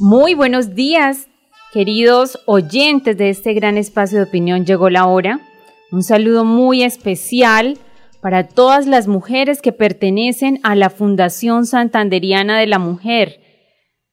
[0.00, 1.26] Muy buenos días,
[1.72, 4.64] queridos oyentes de este gran espacio de opinión.
[4.64, 5.40] Llegó la hora.
[5.90, 7.78] Un saludo muy especial
[8.22, 13.40] para todas las mujeres que pertenecen a la Fundación Santanderiana de la Mujer.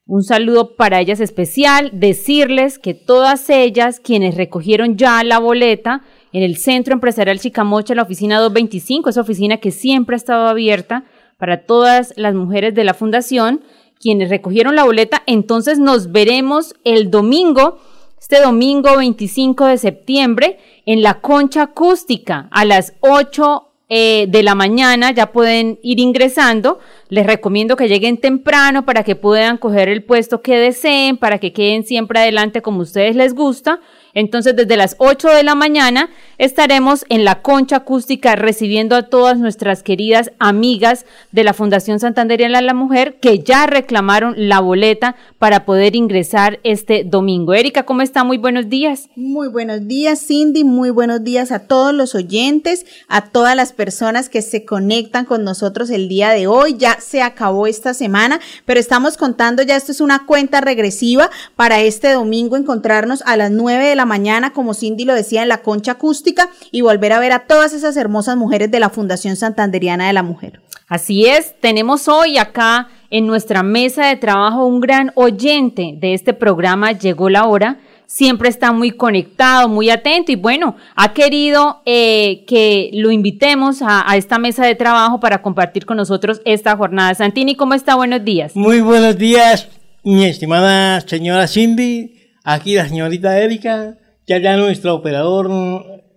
[0.08, 6.02] Un saludo para ellas especial, decirles que todas ellas, quienes recogieron ya la boleta
[6.34, 11.05] en el Centro Empresarial Chicamocha, la oficina 225, esa oficina que siempre ha estado abierta
[11.38, 13.62] para todas las mujeres de la Fundación,
[13.99, 17.79] quienes recogieron la boleta, entonces nos veremos el domingo,
[18.20, 24.55] este domingo 25 de septiembre, en la concha acústica a las 8 eh, de la
[24.55, 26.79] mañana, ya pueden ir ingresando.
[27.10, 31.54] Les recomiendo que lleguen temprano para que puedan coger el puesto que deseen, para que
[31.54, 33.80] queden siempre adelante como ustedes les gusta.
[34.16, 39.38] Entonces, desde las 8 de la mañana estaremos en la concha acústica recibiendo a todas
[39.38, 45.18] nuestras queridas amigas de la Fundación Santanderiana de la Mujer que ya reclamaron la boleta
[45.38, 47.54] para poder ingresar este domingo.
[47.54, 48.24] Erika, ¿cómo está?
[48.24, 49.10] Muy buenos días.
[49.18, 50.63] Muy buenos días, Cindy.
[50.63, 55.43] Muy buenos días a todos los oyentes, a todas las personas que se conectan con
[55.43, 56.76] nosotros el día de hoy.
[56.77, 61.82] Ya se acabó esta semana, pero estamos contando, ya esto es una cuenta regresiva para
[61.82, 65.62] este domingo encontrarnos a las 9 de la mañana, como Cindy lo decía, en la
[65.62, 70.08] concha acústica y volver a ver a todas esas hermosas mujeres de la Fundación Santanderiana
[70.08, 70.62] de la Mujer.
[70.88, 76.34] Así es, tenemos hoy acá en nuestra mesa de trabajo un gran oyente de este
[76.34, 82.44] programa, llegó la hora, siempre está muy conectado, muy atento y bueno, ha querido eh,
[82.46, 87.16] que lo invitemos a, a, esta mesa de trabajo para compartir con nosotros esta jornada.
[87.16, 87.96] Santini, ¿cómo está?
[87.96, 88.56] Buenos días.
[88.56, 89.68] Muy buenos días,
[90.04, 92.15] mi estimada señora Cindy,
[92.46, 95.50] aquí la señorita Erika, ya ya nuestro operador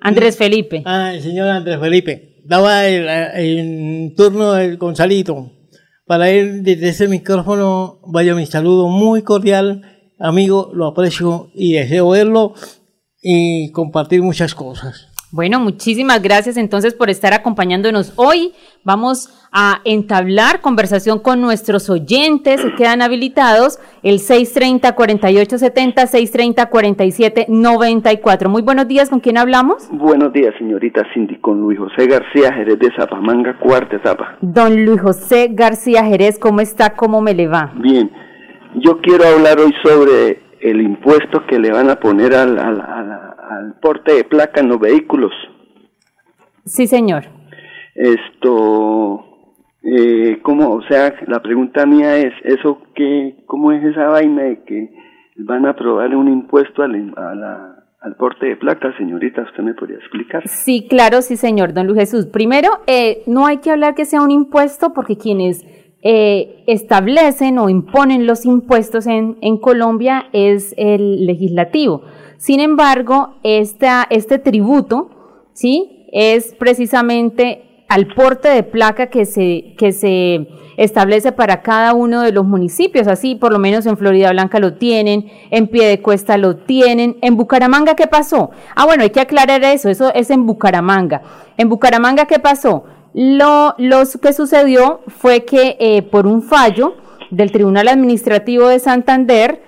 [0.00, 0.83] Andrés Felipe.
[0.87, 2.37] Ah, el señor Andrés Felipe.
[2.44, 5.53] Daba el, el turno del Gonzalito.
[6.06, 9.83] Para él, desde ese micrófono, vaya mi saludo muy cordial.
[10.19, 12.55] Amigo, lo aprecio y deseo verlo
[13.22, 15.07] y compartir muchas cosas.
[15.31, 18.55] Bueno, muchísimas gracias entonces por estar acompañándonos hoy.
[18.83, 26.06] Vamos a entablar conversación con nuestros oyentes que quedan habilitados el 630-4870,
[27.47, 28.49] 630-4794.
[28.49, 29.87] Muy buenos días, ¿con quién hablamos?
[29.93, 34.39] Buenos días, señorita Cindy, con Luis José García Jerez de Zapamanga, cuarta etapa.
[34.41, 36.97] Don Luis José García Jerez, ¿cómo está?
[36.97, 37.71] ¿Cómo me le va?
[37.77, 38.10] Bien,
[38.77, 43.28] yo quiero hablar hoy sobre el impuesto que le van a poner al, al, al,
[43.48, 45.32] al porte de placa en los vehículos.
[46.64, 47.25] Sí, señor.
[47.94, 49.25] Esto,
[49.82, 50.70] eh, ¿cómo?
[50.70, 54.91] O sea, la pregunta mía es, ¿eso qué, cómo es esa vaina de que
[55.36, 59.42] van a aprobar un impuesto al, a la, al porte de placa, señorita?
[59.42, 60.47] ¿Usted me podría explicar?
[60.47, 62.26] Sí, claro, sí, señor, don Luis Jesús.
[62.26, 65.65] Primero, eh, no hay que hablar que sea un impuesto porque quienes
[66.00, 72.03] eh, establecen o imponen los impuestos en, Colombia es el legislativo.
[72.36, 75.10] Sin embargo, esta, este tributo,
[75.53, 76.06] ¿sí?
[76.12, 82.30] Es precisamente al porte de placa que se, que se establece para cada uno de
[82.30, 83.09] los municipios.
[83.09, 87.16] Así, por lo menos en Florida Blanca lo tienen, en Piedecuesta lo tienen.
[87.22, 88.50] ¿En Bucaramanga qué pasó?
[88.76, 91.22] Ah, bueno, hay que aclarar eso, eso es en Bucaramanga.
[91.56, 92.84] ¿En Bucaramanga qué pasó?
[93.20, 96.94] Lo, lo que sucedió fue que eh, por un fallo
[97.32, 99.60] del Tribunal Administrativo de Santander,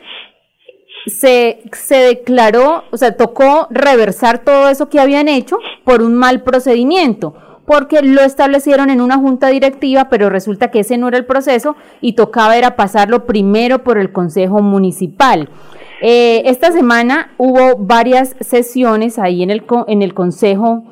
[1.06, 6.44] se, se declaró, o sea, tocó reversar todo eso que habían hecho por un mal
[6.44, 7.34] procedimiento,
[7.66, 11.74] porque lo establecieron en una junta directiva, pero resulta que ese no era el proceso
[12.00, 15.48] y tocaba era pasarlo primero por el Consejo Municipal.
[16.02, 20.84] Eh, esta semana hubo varias sesiones ahí en el, en el Consejo,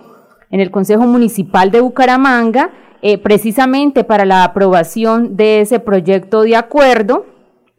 [0.50, 2.70] en el Consejo Municipal de Bucaramanga,
[3.02, 7.26] eh, precisamente para la aprobación de ese proyecto de acuerdo.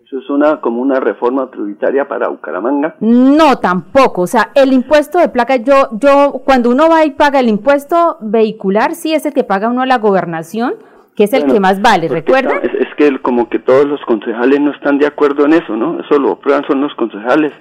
[0.05, 2.95] ¿Eso es una, como una reforma tributaria para Bucaramanga?
[2.99, 4.23] No, tampoco.
[4.23, 8.17] O sea, el impuesto de placa, yo, yo, cuando uno va y paga el impuesto
[8.21, 10.75] vehicular, sí es el que paga uno a la gobernación,
[11.15, 12.57] que es el Bueno, que más vale, ¿recuerda?
[12.63, 15.99] Es, es que como que todos los concejales no están de acuerdo en eso, ¿no?
[15.99, 17.51] Eso lo prueban son los concejales.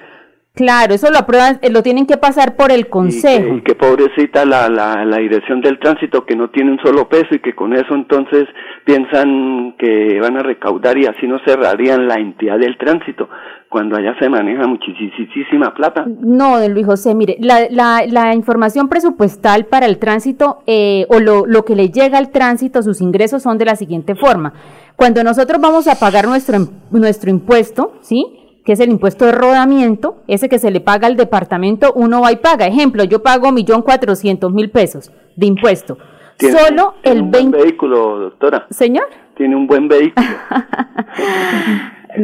[0.59, 3.59] Claro, eso lo aprueban, eh, lo tienen que pasar por el consejo.
[3.59, 7.33] Y que, pobrecita la, la, la dirección del tránsito que no tiene un solo peso
[7.33, 8.49] y que con eso entonces
[8.85, 13.29] piensan que van a recaudar y así no cerrarían la entidad del tránsito
[13.69, 16.07] cuando allá se maneja muchísima plata.
[16.09, 21.21] No, don Luis José, mire, la, la, la información presupuestal para el tránsito eh, o
[21.21, 24.55] lo, lo que le llega al tránsito, sus ingresos son de la siguiente forma.
[24.97, 26.59] Cuando nosotros vamos a pagar nuestro,
[26.91, 28.38] nuestro impuesto, ¿sí?
[28.69, 32.33] Que es el impuesto de rodamiento, ese que se le paga al departamento, uno va
[32.33, 32.67] y paga.
[32.67, 35.97] Ejemplo, yo pago millón cuatrocientos mil pesos de impuesto.
[36.39, 38.67] Solo el un buen vehículo, doctora.
[38.69, 39.07] Señor.
[39.39, 40.23] Tiene un buen vehículo.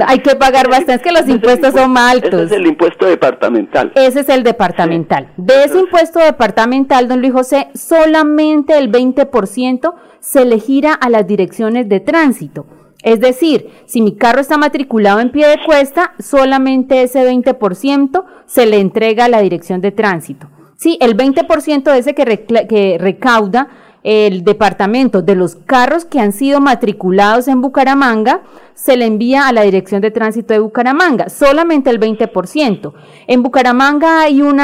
[0.06, 2.35] Hay que pagar bastante, es que los impuestos son altos.
[2.35, 3.93] Ese es el impuesto departamental.
[3.94, 5.31] Ese es el departamental.
[5.38, 11.26] De ese impuesto departamental, don Luis José, solamente el 20% se le gira a las
[11.26, 12.67] direcciones de tránsito.
[13.05, 18.65] Es decir, si mi carro está matriculado en pie de cuesta, solamente ese 20% se
[18.65, 20.49] le entrega a la dirección de tránsito.
[20.77, 23.69] Sí, el 20% de ese que, recauda
[24.03, 28.43] el departamento de los carros que han sido matriculados en Bucaramanga
[28.75, 32.93] se le envía a la Dirección de Tránsito de Bucaramanga, solamente el 20%.
[33.27, 34.59] En Bucaramanga hay un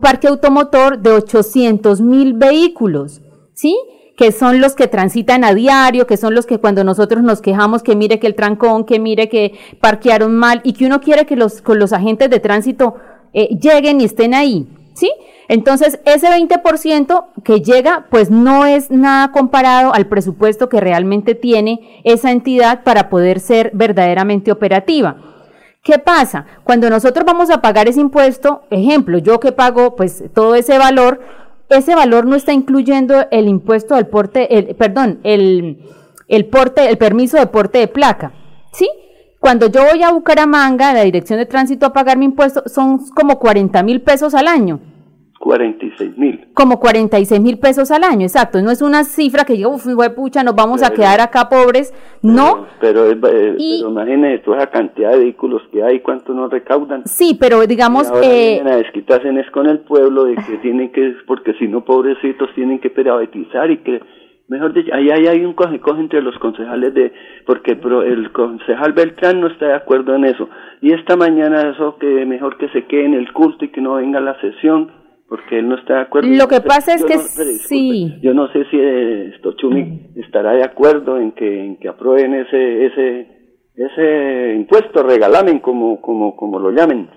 [0.00, 3.20] parque automotor de 800 mil vehículos,
[3.52, 3.78] ¿sí?
[4.16, 7.82] Que son los que transitan a diario, que son los que cuando nosotros nos quejamos
[7.82, 11.36] que mire que el trancón, que mire que parquearon mal y que uno quiere que
[11.36, 12.96] los, con los agentes de tránsito
[13.34, 15.12] eh, lleguen y estén ahí, ¿sí?
[15.48, 22.00] Entonces, ese 20% que llega, pues no es nada comparado al presupuesto que realmente tiene
[22.02, 25.16] esa entidad para poder ser verdaderamente operativa.
[25.82, 26.46] ¿Qué pasa?
[26.64, 31.20] Cuando nosotros vamos a pagar ese impuesto, ejemplo, yo que pago pues todo ese valor,
[31.68, 35.78] ese valor no está incluyendo el impuesto al porte, el, perdón, el,
[36.28, 38.32] el porte, el permiso de porte de placa,
[38.72, 38.88] ¿sí?
[39.40, 43.06] Cuando yo voy a Bucaramanga, a la dirección de tránsito a pagar mi impuesto, son
[43.10, 44.80] como 40 mil pesos al año.
[45.46, 46.48] 46 mil.
[46.54, 48.60] Como 46 mil pesos al año, exacto.
[48.62, 51.94] No es una cifra que diga, uff, pucha, nos vamos a quedar acá pobres.
[52.20, 52.66] No.
[52.80, 57.02] Pero, pero, y, imagínese toda esa cantidad de vehículos que hay, cuánto nos recaudan.
[57.04, 58.12] Sí, pero digamos.
[58.20, 61.84] Y eh, a desquitarse es con el pueblo de que tienen que, porque si no,
[61.84, 64.00] pobrecitos, tienen que periodizar y que.
[64.48, 67.12] Mejor dicho, ahí, hay un coge-coge entre los concejales de,
[67.46, 70.48] porque el concejal Beltrán no está de acuerdo en eso.
[70.80, 73.94] Y esta mañana eso que mejor que se quede en el culto y que no
[73.94, 76.28] venga a la sesión porque él no está de acuerdo.
[76.28, 78.14] Lo que pasa es que sí.
[78.22, 78.78] Yo no sé si
[79.34, 83.26] esto Chumi estará de acuerdo en que en que aprueben ese ese
[83.74, 87.10] ese impuesto regalamen como como como lo llamen.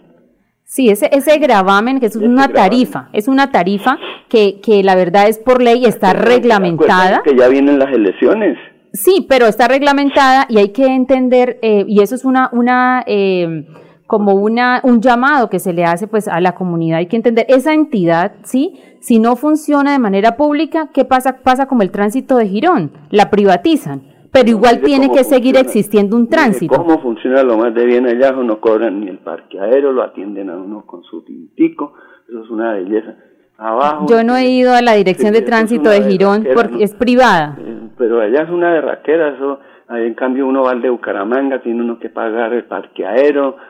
[0.64, 3.98] Sí, ese ese gravamen que es una tarifa, es una tarifa
[4.28, 7.22] que que la verdad es por ley está reglamentada.
[7.24, 8.58] Que ya vienen las elecciones.
[8.92, 13.66] Sí, pero está reglamentada y hay que entender eh, y eso es una una eh,
[14.10, 16.98] como una, un llamado que se le hace pues a la comunidad.
[16.98, 18.74] Hay que entender esa entidad, ¿sí?
[19.02, 21.44] Si no funciona de manera pública, ¿qué pasa?
[21.44, 24.02] Pasa como el tránsito de Girón, la privatizan,
[24.32, 26.76] pero igual tiene que seguir existiendo un tránsito.
[26.76, 28.32] ¿Cómo funciona lo más de bien allá?
[28.32, 31.94] No cobran ni el parque aéreo, lo atienden a uno con su tintico,
[32.28, 33.14] eso es una belleza.
[33.60, 37.60] Abajo, Yo no he ido a la dirección de tránsito de Girón porque es privada.
[37.60, 41.84] Eh, pero allá es una derraquera, eso, en cambio uno va al de Bucaramanga, tiene
[41.84, 43.69] uno que pagar el parque aéreo, Mm,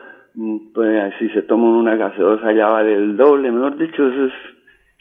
[0.74, 4.32] pues si se toma una gaseosa allá vale el doble, mejor dicho, eso es,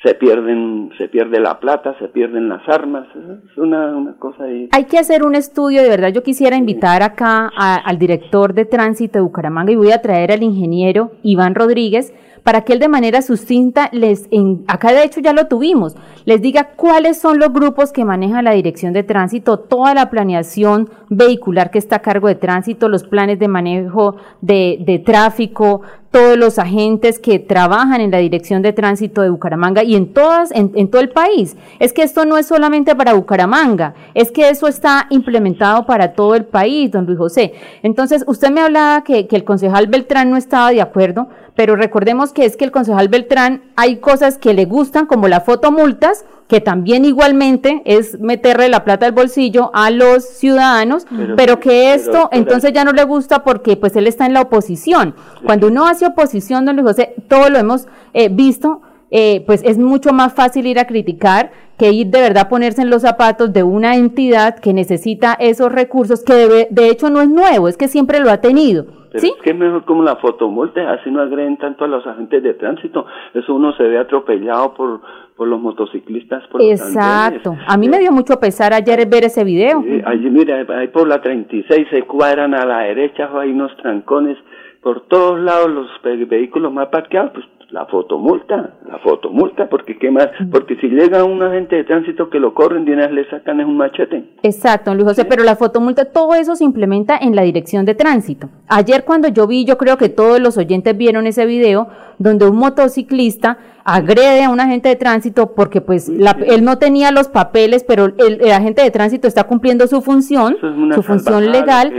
[0.03, 4.69] se pierden, se pierde la plata, se pierden las armas, es una, una cosa ahí.
[4.71, 9.19] Hay que hacer un estudio, de verdad, yo quisiera invitar acá al director de tránsito
[9.19, 13.22] de Bucaramanga y voy a traer al ingeniero Iván Rodríguez, para que él de manera
[13.22, 17.91] sucinta les, en, acá de hecho ya lo tuvimos, les diga cuáles son los grupos
[17.91, 22.36] que maneja la dirección de tránsito, toda la planeación vehicular que está a cargo de
[22.36, 28.17] tránsito, los planes de manejo de, de tráfico, todos los agentes que trabajan en la
[28.17, 31.55] dirección de tránsito de Bucaramanga y en todas, en, todo el país.
[31.77, 36.35] Es que esto no es solamente para Bucaramanga, es que eso está implementado para todo
[36.35, 37.53] el país, don Luis José.
[37.83, 42.45] Entonces, usted me hablaba que, el concejal Beltrán no estaba de acuerdo, pero recordemos que
[42.45, 47.05] es que el concejal Beltrán hay cosas que le gustan, como la fotomultas, que también
[47.05, 51.05] igualmente es meterle la plata al bolsillo a los ciudadanos,
[51.37, 55.13] pero, que esto entonces ya no le gusta porque pues él está en la oposición.
[55.45, 59.77] Cuando uno hace oposición, don Luis José, todo lo hemos eh, visto, eh, pues es
[59.77, 63.53] mucho más fácil ir a criticar que ir de verdad a ponerse en los zapatos
[63.53, 67.87] de una entidad que necesita esos recursos, que de hecho no es nuevo, es que
[67.87, 71.57] siempre lo ha tenido pero es que es mejor como la fotomulta, así no agreden
[71.57, 73.05] tanto a los agentes de tránsito.
[73.33, 75.01] Eso uno se ve atropellado por,
[75.35, 76.45] por los motociclistas.
[76.47, 77.55] Por Exacto.
[77.67, 79.83] a mí me dio mucho pesar ayer ver ese video.
[80.05, 84.37] allí, mira, ahí por la 36 se cuadran a la derecha, hay unos trancones
[84.81, 90.09] por todos lados los ve- vehículos más parqueados, pues la fotomulta, la fotomulta, porque qué
[90.09, 93.59] más, porque si llega un agente de tránsito que lo corren, de una le sacan
[93.59, 94.23] es un machete.
[94.41, 98.49] Exacto, Luis José, pero la fotomulta, todo eso se implementa en la dirección de tránsito.
[98.67, 101.88] Ayer cuando yo vi, yo creo que todos los oyentes vieron ese video
[102.19, 107.11] donde un motociclista agrede a un agente de tránsito porque pues la- él no tenía
[107.11, 111.51] los papeles, pero el, el agente de tránsito está cumpliendo su función, es su función
[111.51, 111.91] legal.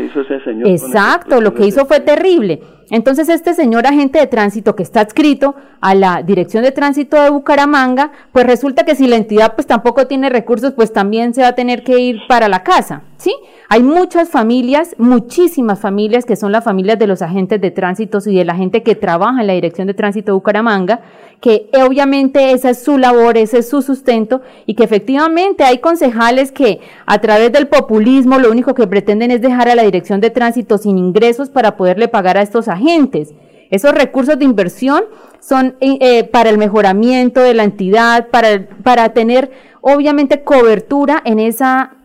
[0.45, 2.61] señor Exacto, lo que hizo fue terrible.
[2.91, 7.31] Entonces este señor agente de tránsito que está adscrito a la Dirección de Tránsito de
[7.31, 11.49] Bucaramanga, pues resulta que si la entidad pues tampoco tiene recursos, pues también se va
[11.49, 13.35] a tener que ir para la casa, ¿sí?
[13.69, 18.37] Hay muchas familias, muchísimas familias que son las familias de los agentes de tránsito y
[18.37, 21.01] de la gente que trabaja en la Dirección de Tránsito de Bucaramanga,
[21.41, 26.51] que obviamente esa es su labor, ese es su sustento y que efectivamente hay concejales
[26.51, 30.31] que a través del populismo lo único que pretenden es dejar a la Dirección de
[30.31, 33.35] Tránsito sin ingresos para poderle pagar a estos agentes.
[33.71, 35.05] Esos recursos de inversión
[35.41, 39.51] son eh, eh, para el mejoramiento de la entidad, para, para tener
[39.81, 42.00] obviamente cobertura en esa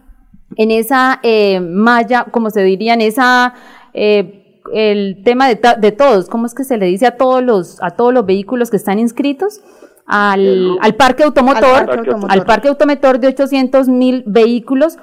[0.56, 3.54] en esa eh, malla, como se diría, en esa
[3.94, 7.92] eh, el tema de, todos, ¿cómo es que se le dice a todos los a
[7.92, 9.62] todos los vehículos que están inscritos?
[10.08, 12.32] Al, al parque automotor, Al parque automotor.
[12.32, 14.98] al parque automotor de 800 mil vehículos,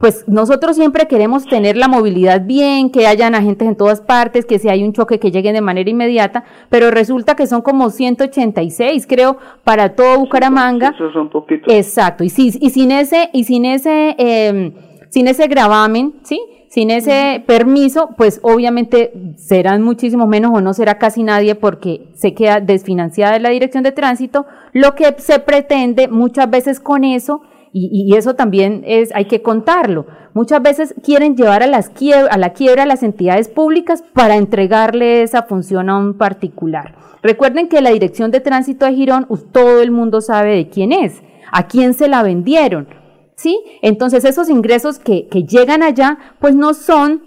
[0.00, 4.58] pues nosotros siempre queremos tener la movilidad bien, que hayan agentes en todas partes, que
[4.58, 9.06] si hay un choque que lleguen de manera inmediata, pero resulta que son como 186,
[9.06, 10.94] creo, para todo Bucaramanga.
[10.94, 11.72] Esos son poquitos.
[11.72, 14.72] Exacto, y, si, y sin ese, y sin ese, eh,
[15.10, 16.40] sin ese gravamen, ¿sí?
[16.70, 22.32] Sin ese permiso, pues obviamente serán muchísimo menos o no será casi nadie porque se
[22.32, 24.46] queda desfinanciada de la dirección de tránsito.
[24.72, 27.42] Lo que se pretende muchas veces con eso,
[27.72, 31.90] y, y eso también es, hay que contarlo, muchas veces quieren llevar a, las
[32.30, 36.96] a la quiebra a las entidades públicas para entregarle esa función a un particular.
[37.22, 41.22] Recuerden que la dirección de tránsito de Girón, todo el mundo sabe de quién es,
[41.52, 42.88] a quién se la vendieron.
[43.36, 43.58] ¿sí?
[43.82, 47.22] Entonces esos ingresos que, que llegan allá, pues no son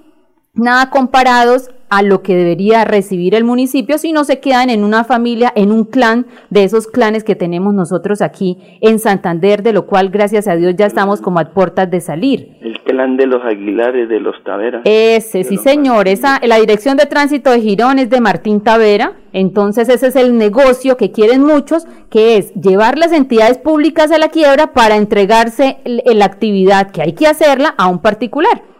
[0.53, 5.53] nada comparados a lo que debería recibir el municipio, sino se quedan en una familia,
[5.55, 10.09] en un clan de esos clanes que tenemos nosotros aquí en Santander, de lo cual
[10.09, 12.57] gracias a Dios ya estamos como a puertas de salir.
[12.61, 14.81] El clan de los Aguilares, de los Taveras.
[14.85, 19.87] Ese, sí señor, esa, la dirección de tránsito de Girón es de Martín Tavera, entonces
[19.89, 24.29] ese es el negocio que quieren muchos, que es llevar las entidades públicas a la
[24.29, 28.72] quiebra para entregarse la actividad que hay que hacerla a un particular.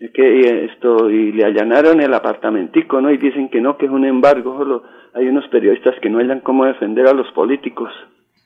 [0.00, 3.10] Es que esto, y le allanaron el apartamentico, ¿no?
[3.10, 4.56] Y dicen que no, que es un embargo.
[4.56, 4.82] Solo
[5.14, 7.90] hay unos periodistas que no hayan cómo defender a los políticos.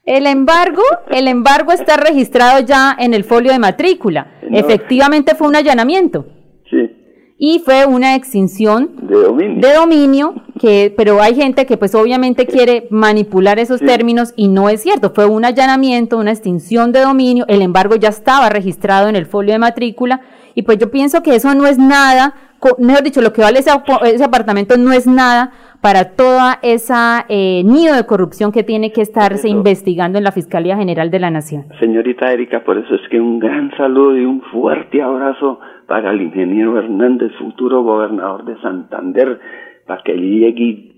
[0.05, 4.33] El embargo, el embargo está registrado ya en el folio de matrícula.
[4.49, 4.59] No.
[4.59, 6.27] Efectivamente fue un allanamiento
[6.71, 6.91] Sí,
[7.39, 9.61] y fue una extinción de dominio.
[9.61, 13.87] de dominio, que, pero hay gente que pues obviamente quiere manipular esos Sí.
[13.87, 18.09] términos y no es cierto, fue un allanamiento, una extinción de dominio, el embargo ya
[18.09, 20.21] estaba registrado en el folio de matrícula
[20.55, 22.35] y pues yo pienso que eso no es nada,
[22.79, 27.95] mejor dicho, lo que vale ese, apartamento no es nada para toda esa eh, nido
[27.95, 29.57] de corrupción que tiene que estarse Eso.
[29.57, 31.67] investigando en la Fiscalía General de la Nación.
[31.81, 36.23] Señorita Erika, por eso es que un gran saludo y un fuerte abrazo para el
[36.23, 39.41] ingeniero Hernández, futuro gobernador de Santander,
[39.87, 40.93] para que llegue y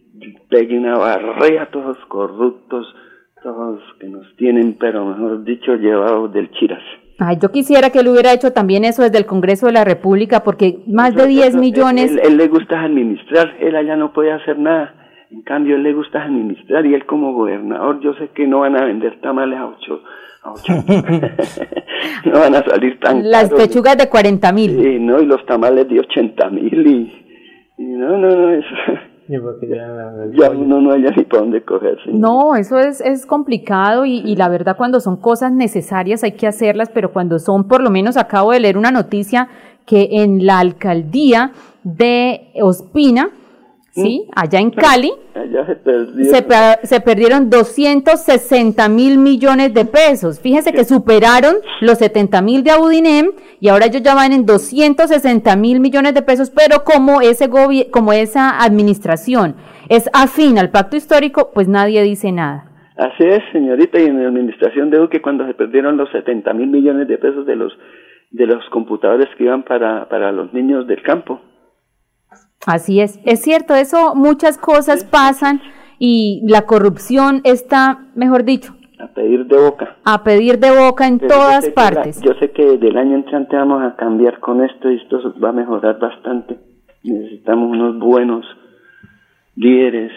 [0.49, 2.95] pegue una barrera a todos los corruptos,
[3.43, 6.83] todos que nos tienen, pero mejor dicho, llevados del Chiras.
[7.19, 10.43] Ay, yo quisiera que él hubiera hecho también eso desde el Congreso de la República,
[10.43, 12.11] porque más de Eso- 10 eso- millones...
[12.13, 14.95] Él, él le gusta administrar, él allá no puede hacer nada.
[15.31, 18.77] En cambio, él le gusta administrar y él como gobernador, yo sé que no van
[18.77, 20.01] a vender tamales a ocho.
[20.43, 20.73] A ocho.
[22.27, 23.67] no van a salir tan Las caros.
[23.67, 24.71] pechugas de 40 mil.
[24.81, 27.25] Sí, no, y los tamales de 80 mil y,
[27.79, 28.69] y no, no, no, eso,
[29.27, 32.11] Sí, porque ya- ya uno no haya ni para dónde cogerse.
[32.13, 36.47] No, eso es, es complicado y, y la verdad cuando son cosas necesarias hay que
[36.47, 39.49] hacerlas, pero cuando son, por lo menos acabo de leer una noticia
[39.87, 41.53] que en la alcaldía
[41.85, 43.31] de Ospina,
[43.95, 44.27] ¿sí?
[44.35, 46.25] Allá en Cali, Allá se perdió.
[46.35, 50.41] se, per- se perdieron 260 mil millones de pesos.
[50.41, 55.57] Fíjense que superaron los 70 mil de Audinem y ahora ellos ya van en 260
[55.57, 57.49] mil millones de pesos, pero como, ese
[57.91, 59.57] como esa administración
[59.89, 62.71] es afín al pacto histórico, pues nadie dice nada.
[62.97, 66.69] Así es, señorita, y en la administración de Duque cuando se perdieron los 70 mil
[66.69, 67.73] millones de pesos de los
[68.31, 71.41] de los computadores que iban para, para los niños del campo.
[72.67, 75.61] Así es, es cierto, eso muchas cosas pasan
[75.99, 79.97] y la corrupción está, mejor dicho, A pedir de boca.
[80.05, 82.23] a pedir de boca en Pero yo todas sé que la- partes.
[82.23, 85.53] yo sé que del año entrante vamos a cambiar con esto y esto va a
[85.53, 86.57] mejorar bastante.
[87.03, 88.47] Necesitamos unos buenos
[89.57, 90.11] líderes,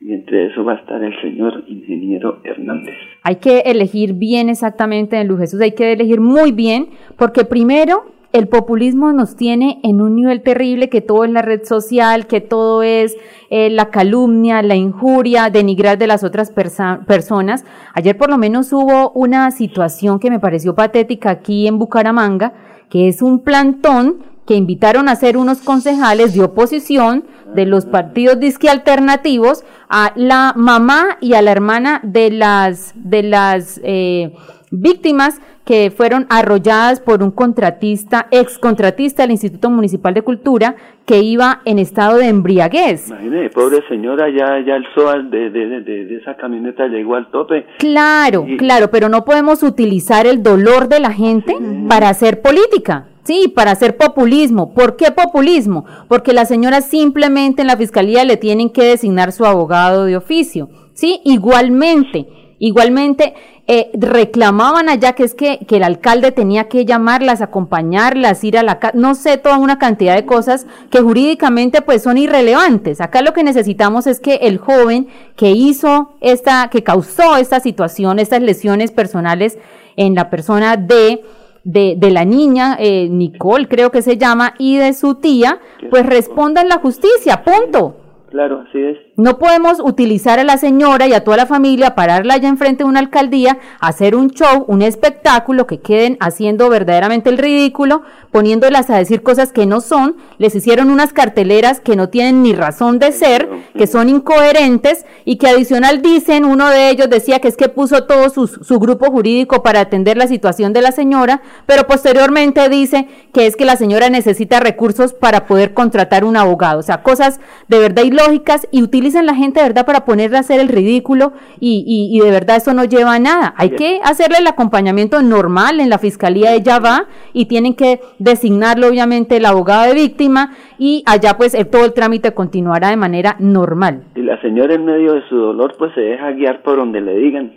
[0.00, 2.94] y entre eso va a estar el señor ingeniero Hernández.
[3.22, 6.88] Hay que elegir bien exactamente, Luz Jesús, hay que elegir muy bien,
[7.18, 11.64] porque primero el populismo nos tiene en un nivel terrible, que todo es la red
[11.64, 13.16] social, que todo es
[13.50, 17.64] eh, la calumnia, la injuria, denigrar de las otras personas.
[17.92, 22.52] Ayer por lo menos hubo una situación que me pareció patética aquí en Bucaramanga,
[22.88, 28.40] que es un plantón que invitaron a ser unos concejales de oposición de los partidos
[28.40, 34.34] disque alternativos a la mamá y a la hermana de las de las eh,
[34.70, 41.18] víctimas que fueron arrolladas por un contratista, ex contratista del Instituto Municipal de Cultura, que
[41.20, 43.08] iba en estado de embriaguez.
[43.08, 47.66] Imagínese, pobre señora, ya, ya el SOAL de, de, de, esa camioneta llegó al tope.
[47.78, 51.56] Claro, claro, pero no podemos utilizar el dolor de la gente
[51.88, 53.06] para hacer política.
[53.22, 54.72] Sí, para hacer populismo.
[54.74, 55.84] ¿Por qué populismo?
[56.08, 60.68] Porque la señora simplemente en la fiscalía le tienen que designar su abogado de oficio.
[60.94, 62.26] Sí, igualmente,
[62.60, 63.34] igualmente
[63.66, 68.62] eh, reclamaban allá que es que, que, el alcalde tenía que llamarlas, acompañarlas, ir a
[68.62, 73.00] la casa, no sé, toda una cantidad de cosas que jurídicamente pues son irrelevantes.
[73.00, 78.18] Acá lo que necesitamos es que el joven que hizo esta, que causó esta situación,
[78.18, 79.58] estas lesiones personales
[79.96, 81.22] en la persona de
[81.64, 86.06] de, de la niña, eh, Nicole creo que se llama, y de su tía, pues
[86.06, 87.96] respondan la justicia, punto.
[88.30, 88.96] Claro, así es.
[89.20, 92.88] No podemos utilizar a la señora y a toda la familia, pararla allá enfrente de
[92.88, 98.00] una alcaldía, hacer un show, un espectáculo, que queden haciendo verdaderamente el ridículo,
[98.30, 102.54] poniéndolas a decir cosas que no son, les hicieron unas carteleras que no tienen ni
[102.54, 103.46] razón de ser,
[103.76, 108.04] que son incoherentes y que adicional dicen, uno de ellos decía que es que puso
[108.06, 113.06] todo su, su grupo jurídico para atender la situación de la señora, pero posteriormente dice
[113.34, 117.38] que es que la señora necesita recursos para poder contratar un abogado, o sea, cosas
[117.68, 118.80] de verdad ilógicas y
[119.10, 122.56] utilizan en la gente, ¿verdad?, para ponerle a hacer el ridículo y, y, de verdad
[122.56, 123.54] eso no lleva a nada.
[123.56, 128.88] Hay que hacerle el acompañamiento normal en la fiscalía, ella va y tienen que designarlo,
[128.88, 134.04] obviamente, el abogado de víctima y allá pues todo el trámite continuará de manera normal.
[134.14, 137.16] Y la señora en medio de su dolor pues se deja guiar por donde le
[137.16, 137.52] digan.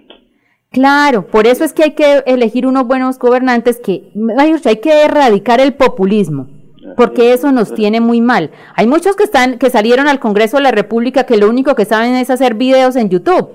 [0.72, 5.60] Claro, por eso es que hay que elegir unos buenos gobernantes que hay que erradicar
[5.60, 6.48] el populismo
[6.96, 8.52] porque eso nos tiene muy mal.
[8.76, 11.86] Hay muchos que están que salieron al Congreso de la República que lo único que
[11.86, 13.50] saben es hacer videos en YouTube.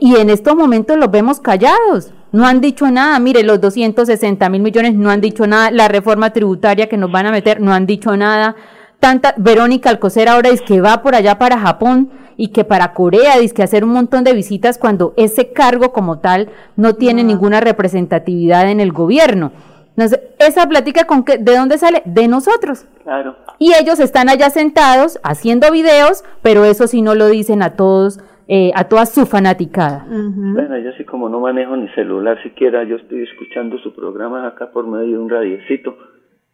[0.00, 2.12] Y en estos momentos los vemos callados.
[2.30, 3.18] No han dicho nada.
[3.18, 5.70] Mire, los 260 mil millones no han dicho nada.
[5.70, 8.54] La reforma tributaria que nos van a meter no han dicho nada.
[9.00, 13.38] Tanta Verónica Alcocer ahora dice que va por allá para Japón y que para Corea
[13.38, 17.60] dice que hacer un montón de visitas cuando ese cargo como tal no tiene ninguna
[17.60, 19.52] representatividad en el gobierno
[20.04, 22.02] esa plática con que, ¿de dónde sale?
[22.04, 22.86] De nosotros.
[23.04, 23.36] Claro.
[23.58, 28.20] Y ellos están allá sentados haciendo videos, pero eso sí no lo dicen a todos,
[28.46, 30.06] eh, a toda su fanaticada.
[30.08, 34.70] Bueno, yo sí como no manejo ni celular siquiera, yo estoy escuchando su programa acá
[34.70, 35.96] por medio de un radiecito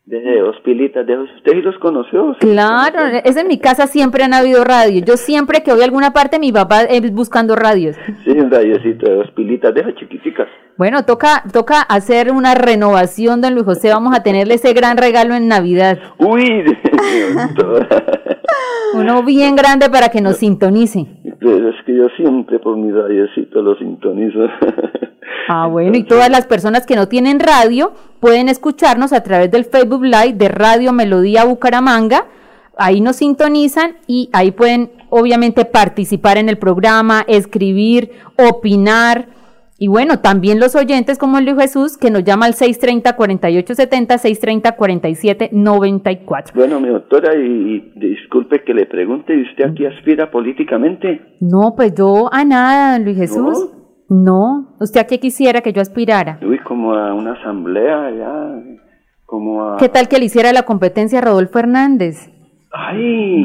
[0.07, 2.37] de Hospilitas, de ¿usted sí los conoció?
[2.38, 5.05] Claro, es en mi casa siempre han habido radios.
[5.07, 7.97] Yo siempre que voy a alguna parte, mi papá es buscando radios.
[8.25, 10.49] Sí, un radiocito de Hospilitas, de chiquiticas.
[10.77, 13.88] Bueno, toca, toca hacer una renovación, don Luis José.
[13.88, 15.99] Vamos a tenerle ese gran regalo en Navidad.
[16.19, 16.64] Uy,
[18.95, 21.07] uno bien grande para que nos sintonice.
[21.40, 24.49] Pues es que yo siempre por mi radiocito lo sintonizo.
[25.49, 29.65] Ah, bueno, y todas las personas que no tienen radio pueden escucharnos a través del
[29.65, 32.27] Facebook Live de Radio Melodía Bucaramanga.
[32.77, 39.29] Ahí nos sintonizan y ahí pueden obviamente participar en el programa, escribir, opinar.
[39.79, 44.19] Y bueno, también los oyentes como Luis Jesús, que nos llama al 630-4870,
[44.77, 46.53] 630-4794.
[46.55, 51.21] Bueno, mi doctora, y, disculpe que le pregunte, ¿y usted aquí aspira políticamente?
[51.41, 53.71] No, pues yo a nada, Luis Jesús.
[53.73, 56.38] No, ¿usted a qué quisiera que yo aspirara?
[56.43, 58.62] Uy, como a una asamblea, ya,
[59.27, 59.77] como a...
[59.79, 62.31] ¿Qué tal que le hiciera la competencia a Rodolfo Hernández?
[62.77, 63.45] Ay,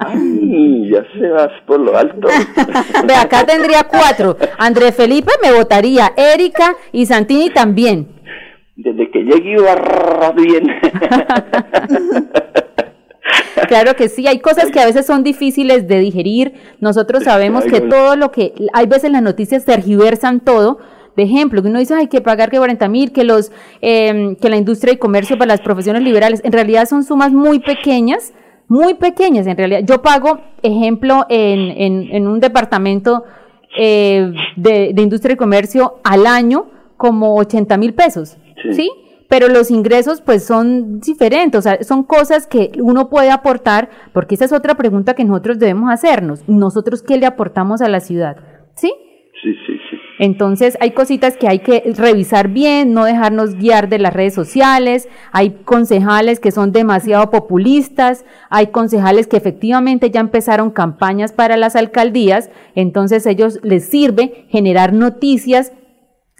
[0.00, 2.26] ay, ya se vas por lo alto.
[3.06, 4.36] Ve, acá tendría cuatro.
[4.58, 8.08] Andrés Felipe me votaría, Erika y Santini también.
[8.74, 10.66] Desde que llegue iba bien.
[13.68, 16.54] Claro que sí, hay cosas que a veces son difíciles de digerir.
[16.80, 20.78] Nosotros sabemos que todo lo que, hay veces las noticias tergiversan todo.
[21.16, 24.48] De ejemplo, que uno dice, hay que pagar que 40 mil, que los, em, que
[24.48, 28.32] la industria y comercio para las profesiones liberales, en realidad son sumas muy pequeñas,
[28.68, 29.80] muy pequeñas en realidad.
[29.84, 33.24] Yo pago, ejemplo, en, en, un departamento
[33.76, 38.38] eh, de, industria y comercio al año como 80 mil pesos,
[38.70, 38.90] ¿sí?
[39.32, 44.34] Pero los ingresos pues son diferentes, o sea, son cosas que uno puede aportar, porque
[44.34, 46.46] esa es otra pregunta que nosotros debemos hacernos.
[46.48, 48.36] Nosotros, ¿qué le aportamos a la ciudad?
[48.74, 48.92] ¿Sí?
[49.42, 49.96] Sí, sí, sí.
[50.18, 55.08] Entonces hay cositas que hay que revisar bien, no dejarnos guiar de las redes sociales,
[55.32, 61.74] hay concejales que son demasiado populistas, hay concejales que efectivamente ya empezaron campañas para las
[61.74, 65.72] alcaldías, entonces ellos les sirve generar noticias,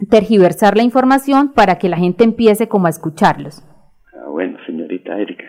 [0.08, 3.62] tergiversar la información para que la gente empiece como a escucharlos.
[4.14, 5.44] Ah, bueno, señorita Erika.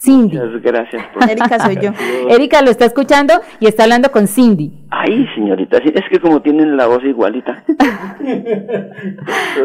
[0.00, 0.38] Cindy.
[0.38, 1.90] Muchas gracias por Erika soy yo.
[2.30, 4.86] Erika lo está escuchando y está hablando con Cindy.
[4.90, 7.64] Ay, señorita, sí, es que como tienen la voz igualita.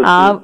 [0.03, 0.41] Ah,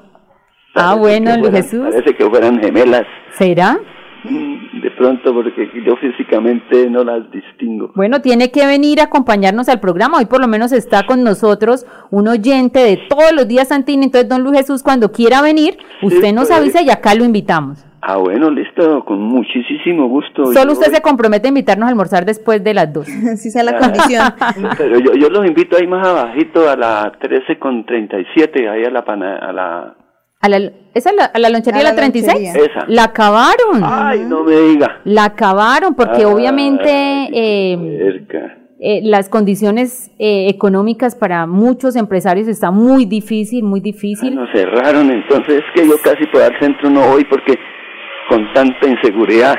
[0.75, 1.81] ah, bueno, Luis Jesús.
[1.83, 3.05] Parece que fueran gemelas.
[3.31, 3.77] ¿Será?
[4.81, 7.91] De pronto, porque yo físicamente no las distingo.
[7.95, 10.17] Bueno, tiene que venir a acompañarnos al programa.
[10.19, 14.05] Hoy por lo menos está con nosotros un oyente de todos los días Santini.
[14.05, 16.59] Entonces, don Luis Jesús, cuando quiera venir, usted nos pues.
[16.59, 17.85] avisa y acá lo invitamos.
[18.03, 20.45] Ah, bueno, listo, con muchísimo gusto.
[20.47, 20.95] Solo Yo usted voy.
[20.95, 23.05] se compromete a invitarnos a almorzar después de las dos.
[23.05, 24.23] Si esa es la condición.
[24.77, 28.89] Pero yo, yo los invito ahí más abajito a la 13 con 37, ahí a
[28.89, 29.93] la pana, a la...
[30.41, 30.57] ¿A la,
[30.93, 32.33] ¿Esa es la, a la lonchería A de la la 36?
[32.33, 32.65] lonchería.
[32.65, 32.85] Esa.
[32.87, 33.83] La acabaron.
[33.83, 34.99] Ay, no me diga.
[35.03, 36.89] La acabaron porque Ay, obviamente
[37.31, 38.25] eh,
[38.79, 44.33] eh, las condiciones eh, económicas para muchos empresarios está muy difícil, muy difícil.
[44.33, 47.59] Nos cerraron, entonces es que yo casi por al centro no voy porque
[48.27, 49.55] con tanta inseguridad.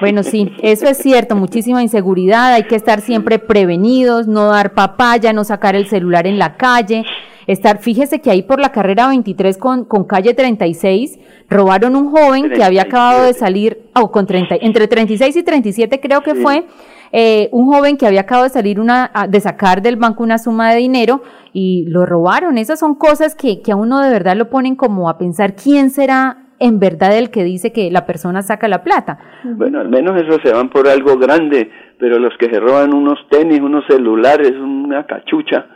[0.00, 5.32] Bueno, sí, eso es cierto, muchísima inseguridad, hay que estar siempre prevenidos, no dar papaya,
[5.32, 7.04] no sacar el celular en la calle,
[7.46, 12.50] estar, fíjese que ahí por la carrera 23 con, con calle 36 robaron un joven
[12.50, 13.38] que había acabado de 37.
[13.38, 16.42] salir, o con 30, entre 36 y 37 creo que Sí.
[16.42, 16.66] fue,
[17.12, 20.38] eh, un joven que había acabado de salir una, a- de sacar del banco una
[20.38, 21.22] suma de dinero
[21.54, 22.58] y lo robaron.
[22.58, 25.88] Esas son cosas que, que a uno de verdad lo ponen como a pensar quién
[25.90, 29.18] será en verdad el que dice que la persona saca la plata.
[29.44, 33.18] Bueno, al menos esos se van por algo grande, pero los que se roban unos
[33.30, 35.66] tenis, unos celulares, una cachucha.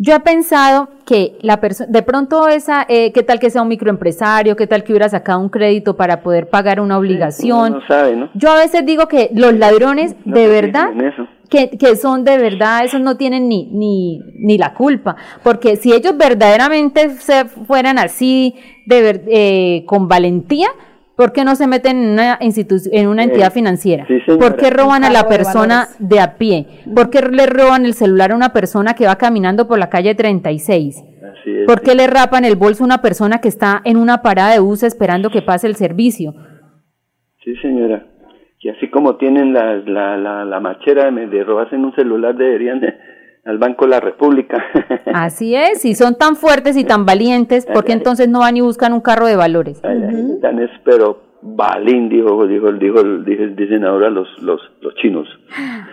[0.00, 3.68] Yo he pensado que la persona, de pronto esa, eh, qué tal que sea un
[3.68, 7.72] microempresario, qué tal que hubiera sacado un crédito para poder pagar una obligación.
[7.72, 8.30] No sabe, ¿no?
[8.34, 10.90] Yo a veces digo que los ladrones de verdad
[11.50, 15.92] que, que son de verdad, esos no tienen ni, ni, ni la culpa, porque si
[15.92, 18.54] ellos verdaderamente se fueran así,
[18.86, 20.68] de ver- eh, con valentía,
[21.18, 24.06] ¿por qué no se meten en una, institu- en una Eh, entidad financiera?
[24.06, 24.38] sí, señora.
[24.48, 26.66] ¿Por qué roban a la de persona de a pie?
[26.94, 30.14] ¿Por qué le roban el celular a una persona que va caminando por la calle
[30.14, 30.96] 36?
[31.32, 31.66] Así es.
[31.66, 34.60] ¿Por qué le rapan el bolso a una persona que está en una parada de
[34.60, 36.34] bus esperando que pase el servicio?
[37.44, 38.06] Sí, señora.
[38.60, 42.34] Y así como tienen la, la, la, la machera de, de robarse en un celular,
[42.36, 42.94] deberían de,
[43.48, 44.62] al Banco de la República.
[45.14, 48.60] Así es, si son tan fuertes y tan valientes, ¿por qué entonces no van y
[48.60, 49.80] buscan un carro de valores?
[49.84, 54.94] Ay, ay, tan es, pero balín, dijo, dijo, dijo, dijo- dicen ahora los, los, los
[54.96, 55.26] chinos.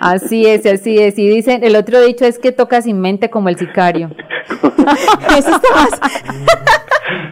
[0.01, 1.17] Así es, así es.
[1.17, 4.09] Y dicen, el otro dicho es que toca sin mente como el sicario.
[5.37, 6.01] Eso está más.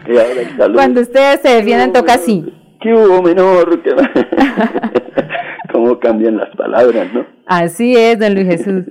[0.08, 0.74] Y ahora el saludo.
[0.76, 2.44] Cuando ustedes se defienden, toca así.
[2.80, 3.82] ¿Qué hubo, menor?
[5.72, 7.26] ¿Cómo cambian las palabras, no?
[7.46, 8.84] Así es, don Luis Jesús.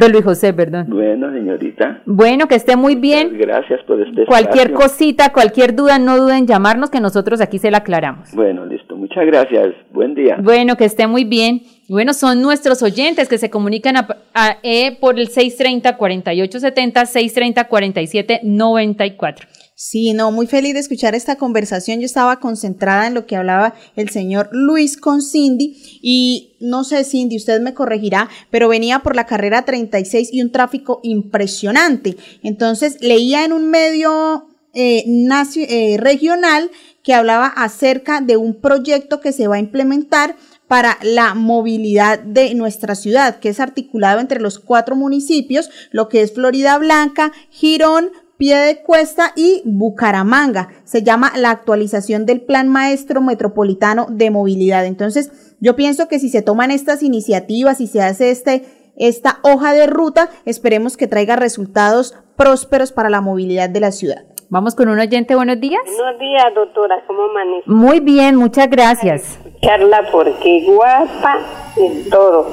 [0.00, 0.86] Don Luis José, perdón.
[0.88, 2.00] Bueno, señorita.
[2.06, 3.36] Bueno, que esté muy bien.
[3.38, 4.88] Gracias por este Cualquier espacio.
[4.88, 8.32] cosita, cualquier duda, no duden en llamarnos que nosotros aquí se la aclaramos.
[8.34, 8.96] Bueno, listo.
[8.96, 9.68] Muchas gracias.
[9.92, 10.36] Buen día.
[10.42, 11.62] Bueno, que esté muy bien.
[11.88, 19.46] Bueno, son nuestros oyentes que se comunican a- a- eh, por el 630-4870, 630-4794.
[19.80, 22.00] Sí, no, muy feliz de escuchar esta conversación.
[22.00, 27.04] Yo estaba concentrada en lo que hablaba el señor Luis con Cindy y no sé,
[27.04, 32.16] Cindy, usted me corregirá, pero venía por la carrera 36 y un tráfico impresionante.
[32.42, 36.72] Entonces leía en un medio eh, eh, regional
[37.04, 40.34] que hablaba acerca de un proyecto que se va a implementar
[40.66, 46.22] para la movilidad de nuestra ciudad, que es articulado entre los cuatro municipios, lo que
[46.22, 50.68] es Florida Blanca, Girón, Piedecuesta y Bucaramanga.
[50.84, 54.86] Se llama la actualización del Plan Maestro Metropolitano de Movilidad.
[54.86, 58.62] Entonces, yo pienso que si se toman estas iniciativas y se hace este,
[58.96, 64.24] esta hoja de ruta, esperemos que traiga resultados prósperos para la movilidad de la ciudad.
[64.50, 65.82] Vamos con un oyente, buenos días.
[65.84, 67.02] Buenos días, doctora.
[67.08, 67.64] ¿Cómo amanece?
[67.66, 69.36] Muy bien, muchas gracias.
[69.62, 71.38] Charla porque guapa
[71.76, 72.46] es todo.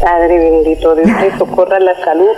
[0.00, 2.30] Padre bendito, Dios te socorra la salud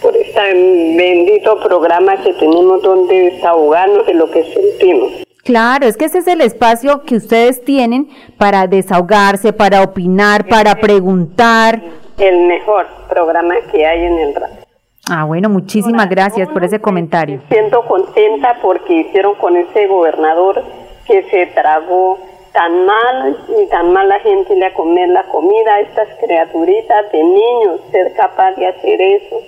[0.00, 5.12] por este bendito programa que tenemos donde desahogarnos de lo que sentimos.
[5.44, 8.08] Claro, es que ese es el espacio que ustedes tienen
[8.38, 11.80] para desahogarse, para opinar, para preguntar.
[12.18, 14.56] El mejor programa que hay en el radio.
[15.10, 17.40] Ah, bueno, muchísimas gracias por ese comentario.
[17.48, 20.62] Me siento contenta porque hicieron con ese gobernador
[21.06, 22.18] que se tragó
[22.52, 27.24] tan mal y tan mala gente le a comer la comida a estas criaturitas de
[27.24, 29.40] niños, ser capaz de hacer eso,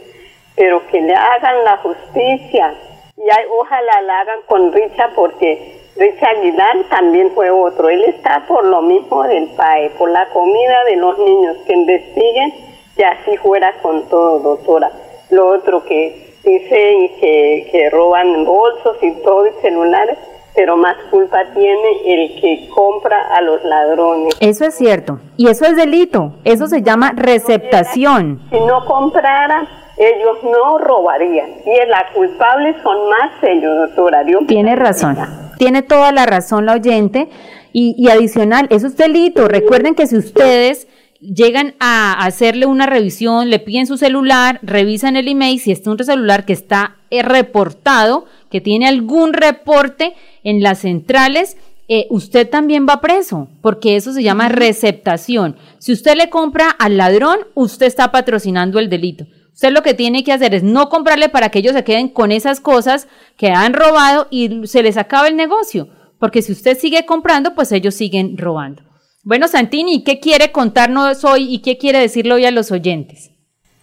[0.56, 2.74] pero que le hagan la justicia
[3.16, 8.44] y hay, ojalá la hagan con Richa porque Richard Aguilar también fue otro, él está
[8.48, 12.54] por lo mismo del PAE, por la comida de los niños, que investiguen
[12.96, 14.90] y así fuera con todo, doctora.
[15.30, 20.18] Lo otro que dicen que, que roban bolsos y todo y celulares,
[20.54, 24.34] pero más culpa tiene el que compra a los ladrones.
[24.40, 25.18] Eso es cierto.
[25.36, 26.34] Y eso es delito.
[26.44, 28.42] Eso se llama receptación.
[28.50, 31.50] Si no compraran, ellos no robarían.
[31.64, 34.24] Y las culpables son más ellos, doctora.
[34.24, 35.16] Dios Tiene razón.
[35.58, 37.28] Tiene toda la razón la oyente.
[37.72, 39.48] Y, y adicional, eso es delito.
[39.48, 40.88] Recuerden que si ustedes
[41.22, 45.98] llegan a hacerle una revisión, le piden su celular, revisan el email, si está un
[46.04, 51.56] celular que está eh, reportado, que tiene algún reporte en las centrales,
[51.88, 55.56] eh, usted también va preso, porque eso se llama receptación.
[55.78, 59.26] Si usted le compra al ladrón, usted está patrocinando el delito.
[59.54, 62.32] Usted lo que tiene que hacer es no comprarle para que ellos se queden con
[62.32, 65.88] esas cosas que han robado y se les acaba el negocio,
[66.18, 68.82] porque si usted sigue comprando, pues ellos siguen robando.
[69.24, 73.30] Bueno, Santini, ¿qué quiere contarnos hoy y qué quiere decirle hoy a los oyentes?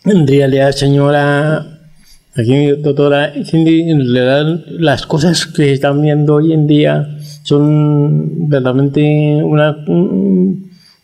[0.04, 1.80] En realidad, señora,
[2.36, 7.08] aquí doctora en realidad las cosas que están viendo hoy en día
[7.44, 9.42] son verdaderamente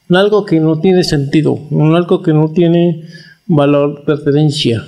[0.09, 3.03] algo que no tiene sentido, un algo que no tiene
[3.47, 4.83] valor, pertenencia.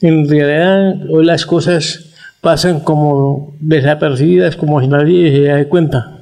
[0.00, 6.20] En realidad, hoy las cosas pasan como desapercibidas, como si nadie se da cuenta.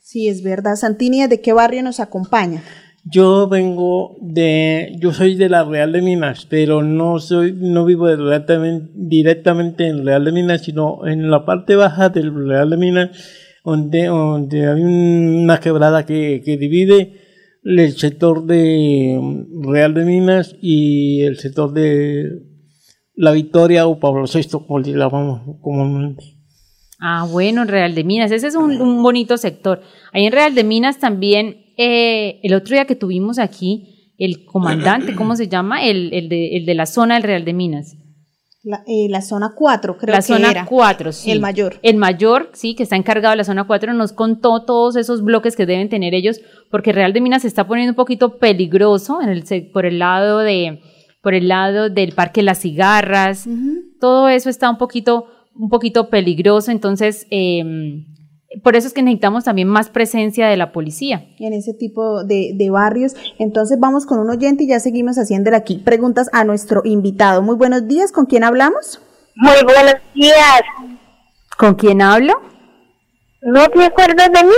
[0.00, 0.76] Sí, es verdad.
[0.76, 2.62] Santini, ¿de qué barrio nos acompaña?
[3.04, 8.08] Yo vengo de, yo soy de la Real de Minas, pero no soy, no vivo
[8.14, 13.10] directamente, directamente en Real de Minas, sino en la parte baja del Real de Minas,
[13.64, 17.21] donde, donde hay una quebrada que, que divide
[17.64, 19.18] el sector de
[19.62, 22.42] Real de Minas y el sector de
[23.14, 26.24] La Victoria o Pablo VI, como le llamamos comúnmente.
[26.98, 29.80] Ah, bueno, en Real de Minas, ese es un, un bonito sector.
[30.12, 35.14] Ahí en Real de Minas también, eh, el otro día que tuvimos aquí, el comandante,
[35.16, 35.84] ¿cómo se llama?
[35.84, 37.96] El, el, de, el de la zona del Real de Minas.
[38.64, 40.66] La, eh, la zona 4, creo la que zona era.
[40.66, 41.30] 4, sí.
[41.32, 41.80] El mayor.
[41.82, 45.56] El mayor, sí, que está encargado de la zona 4, nos contó todos esos bloques
[45.56, 49.30] que deben tener ellos, porque Real de Minas se está poniendo un poquito peligroso en
[49.30, 50.80] el, por el lado de
[51.22, 53.48] por el lado del Parque Las Cigarras,
[54.00, 57.62] todo eso está un poquito un poquito peligroso, entonces eh,
[58.62, 61.26] por eso es que necesitamos también más presencia de la policía.
[61.38, 63.14] En ese tipo de, de, barrios.
[63.38, 67.42] Entonces vamos con un oyente y ya seguimos haciéndole aquí preguntas a nuestro invitado.
[67.42, 69.00] Muy buenos días, ¿con quién hablamos?
[69.36, 70.62] Muy buenos días.
[71.56, 72.34] ¿Con quién hablo?
[73.40, 74.54] ¿No te acuerdas de mí?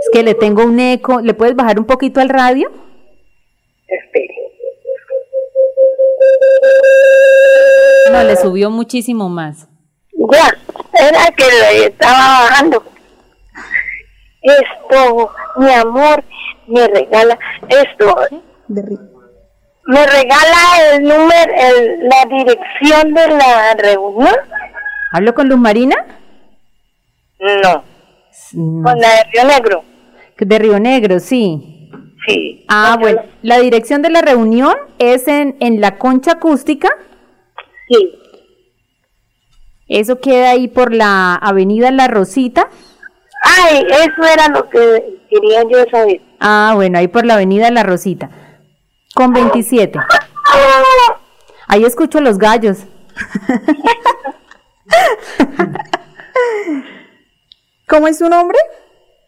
[0.00, 1.20] Es que le tengo un eco.
[1.20, 2.70] ¿Le puedes bajar un poquito al radio?
[3.88, 4.34] Espere.
[8.12, 9.68] No, le subió muchísimo más.
[10.12, 10.56] Ya,
[10.98, 12.82] era que le estaba bajando.
[14.42, 16.22] Esto, mi amor,
[16.66, 18.16] me regala esto.
[19.86, 20.56] Me regala
[20.92, 24.34] el número, el, la dirección de la reunión.
[25.12, 25.96] ¿Hablo con Luz Marina?
[27.40, 27.84] No,
[28.54, 28.82] No.
[28.82, 29.84] con la de Río Negro.
[30.38, 31.90] De Río Negro, sí.
[32.26, 32.64] Sí.
[32.68, 33.22] Ah, bueno.
[33.42, 36.88] La dirección de la reunión es en, en la concha acústica.
[37.88, 38.18] Sí,
[39.88, 42.68] Eso queda ahí por la avenida La Rosita.
[43.42, 46.22] Ay, eso era lo que quería yo saber.
[46.40, 48.30] Ah, bueno, ahí por la avenida La Rosita.
[49.14, 49.98] Con 27.
[51.68, 52.78] Ahí escucho los gallos.
[57.86, 58.58] ¿Cómo es su nombre?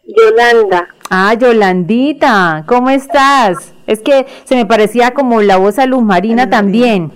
[0.06, 0.88] Yolanda.
[1.10, 3.74] Ah, Yolandita, ¿cómo estás?
[3.86, 7.12] Es que se me parecía como la voz a Luz Marina también.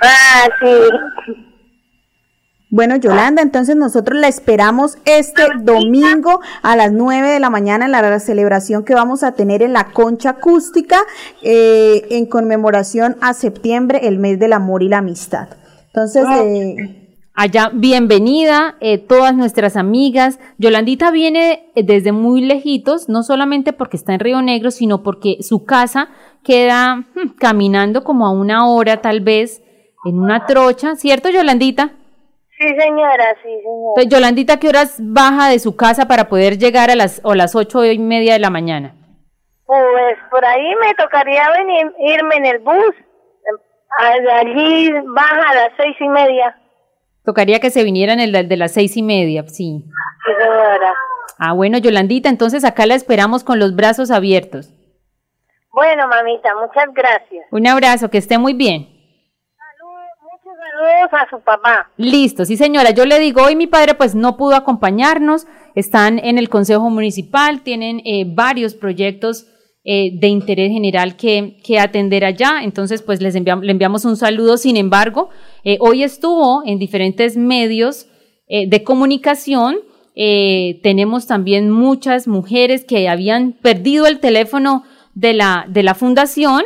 [0.00, 0.66] Ah, sí.
[2.74, 7.92] Bueno, Yolanda, entonces nosotros la esperamos este domingo a las 9 de la mañana en
[7.92, 10.98] la celebración que vamos a tener en la concha acústica
[11.40, 15.50] eh, en conmemoración a septiembre, el mes del amor y la amistad.
[15.86, 20.40] Entonces, eh, Allá, bienvenida, eh, todas nuestras amigas.
[20.58, 25.36] Yolandita viene eh, desde muy lejitos, no solamente porque está en Río Negro, sino porque
[25.42, 26.08] su casa
[26.42, 29.62] queda hmm, caminando como a una hora tal vez
[30.04, 31.92] en una trocha, ¿cierto, Yolandita?
[32.64, 33.88] Sí, señora, sí, señora.
[33.96, 37.54] Entonces, Yolandita, ¿qué horas baja de su casa para poder llegar a las, o las
[37.54, 38.94] ocho y media de la mañana?
[39.66, 42.94] Pues por ahí me tocaría venir, irme en el bus.
[43.98, 46.56] Allí baja a las seis y media.
[47.24, 49.84] Tocaría que se vinieran el de las seis y media, sí.
[51.38, 54.70] Ah, bueno, Yolandita, entonces acá la esperamos con los brazos abiertos.
[55.70, 57.46] Bueno, mamita, muchas gracias.
[57.50, 58.93] Un abrazo, que esté muy bien.
[60.74, 61.90] Saludos, a su papá.
[61.96, 66.36] Listo, sí señora, yo le digo, hoy mi padre pues no pudo acompañarnos, están en
[66.36, 69.46] el Consejo Municipal, tienen eh, varios proyectos
[69.84, 72.62] eh, de interés general que, que, atender allá.
[72.62, 74.56] Entonces, pues les enviamos, le enviamos un saludo.
[74.56, 75.28] Sin embargo,
[75.62, 78.06] eh, hoy estuvo en diferentes medios
[78.48, 79.76] eh, de comunicación.
[80.14, 84.84] tenemos también muchas mujeres que habían perdido el teléfono
[85.14, 86.62] de la, de la fundación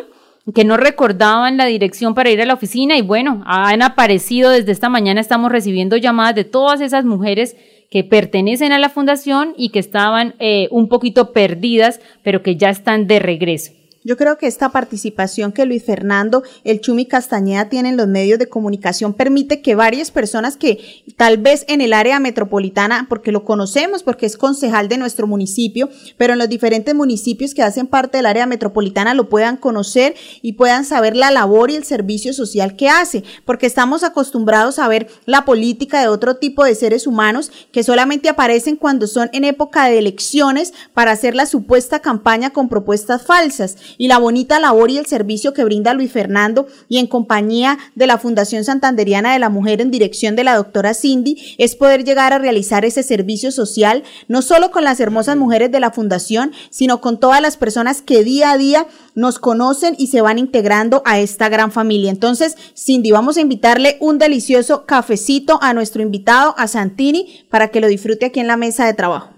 [0.55, 4.73] que no recordaban la dirección para ir a la oficina y bueno, han aparecido desde
[4.73, 7.57] esta mañana, estamos recibiendo llamadas de todas esas mujeres
[7.91, 12.71] que pertenecen a la fundación y que estaban eh, un poquito perdidas, pero que ya
[12.71, 13.73] están de regreso.
[14.09, 18.39] Yo creo que esta participación que Luis Fernando, el Chumi Castañeda tiene en los medios
[18.39, 23.45] de comunicación permite que varias personas que tal vez en el área metropolitana, porque lo
[23.45, 28.17] conocemos, porque es concejal de nuestro municipio, pero en los diferentes municipios que hacen parte
[28.17, 32.77] del área metropolitana lo puedan conocer y puedan saber la labor y el servicio social
[32.77, 37.53] que hace, porque estamos acostumbrados a ver la política de otro tipo de seres humanos
[37.73, 42.71] que solamente aparecen cuando son en época de elecciones para hacer la supuesta campaña con
[42.71, 47.07] propuestas falsas y la bonita labor y el servicio que brinda Luis Fernando y en
[47.07, 51.75] compañía de la Fundación Santanderiana de la Mujer en dirección de la doctora Cindy es
[51.75, 55.91] poder llegar a realizar ese servicio social, no solo con las hermosas mujeres de la
[55.91, 60.39] Fundación, sino con todas las personas que día a día nos conocen y se van
[60.39, 62.11] integrando a esta gran familia.
[62.11, 67.81] Entonces, Cindy, vamos a invitarle un delicioso cafecito a nuestro invitado, a Santini, para que
[67.81, 69.38] lo disfrute aquí en la mesa de trabajo.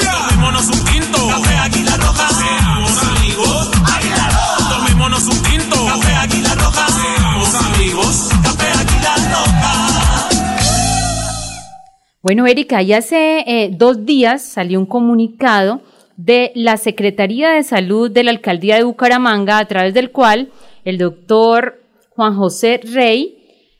[12.23, 15.81] Bueno, Erika, ya hace eh, dos días salió un comunicado
[16.17, 20.51] de la Secretaría de Salud de la Alcaldía de Bucaramanga, a través del cual
[20.85, 21.81] el doctor
[22.11, 23.37] Juan José Rey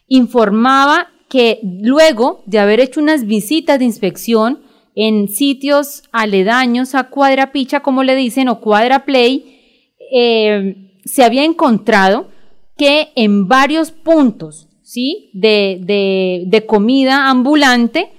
[0.08, 4.62] informaba que luego de haber hecho unas visitas de inspección
[4.96, 11.44] en sitios aledaños a Cuadra Picha, como le dicen, o Cuadra Play, eh, se había
[11.44, 12.28] encontrado
[12.76, 15.30] que en varios puntos ¿sí?
[15.34, 18.12] de, comida ambulante,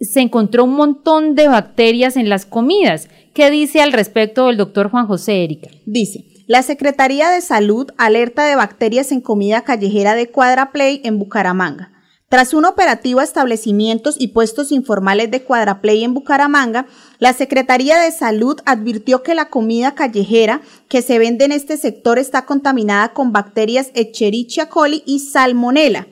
[0.00, 3.08] se encontró un montón de bacterias en las comidas.
[3.34, 5.68] ¿Qué dice al respecto el doctor Juan José Erika?
[5.86, 11.92] Dice, la Secretaría de Salud alerta de bacterias en comida callejera de Cuadraplay en Bucaramanga.
[12.30, 16.86] Tras un operativo a establecimientos y puestos informales de Cuadraplay en Bucaramanga,
[17.18, 22.18] la Secretaría de Salud advirtió que la comida callejera que se vende en este sector
[22.18, 26.06] está contaminada con bacterias Echerichia coli y Salmonella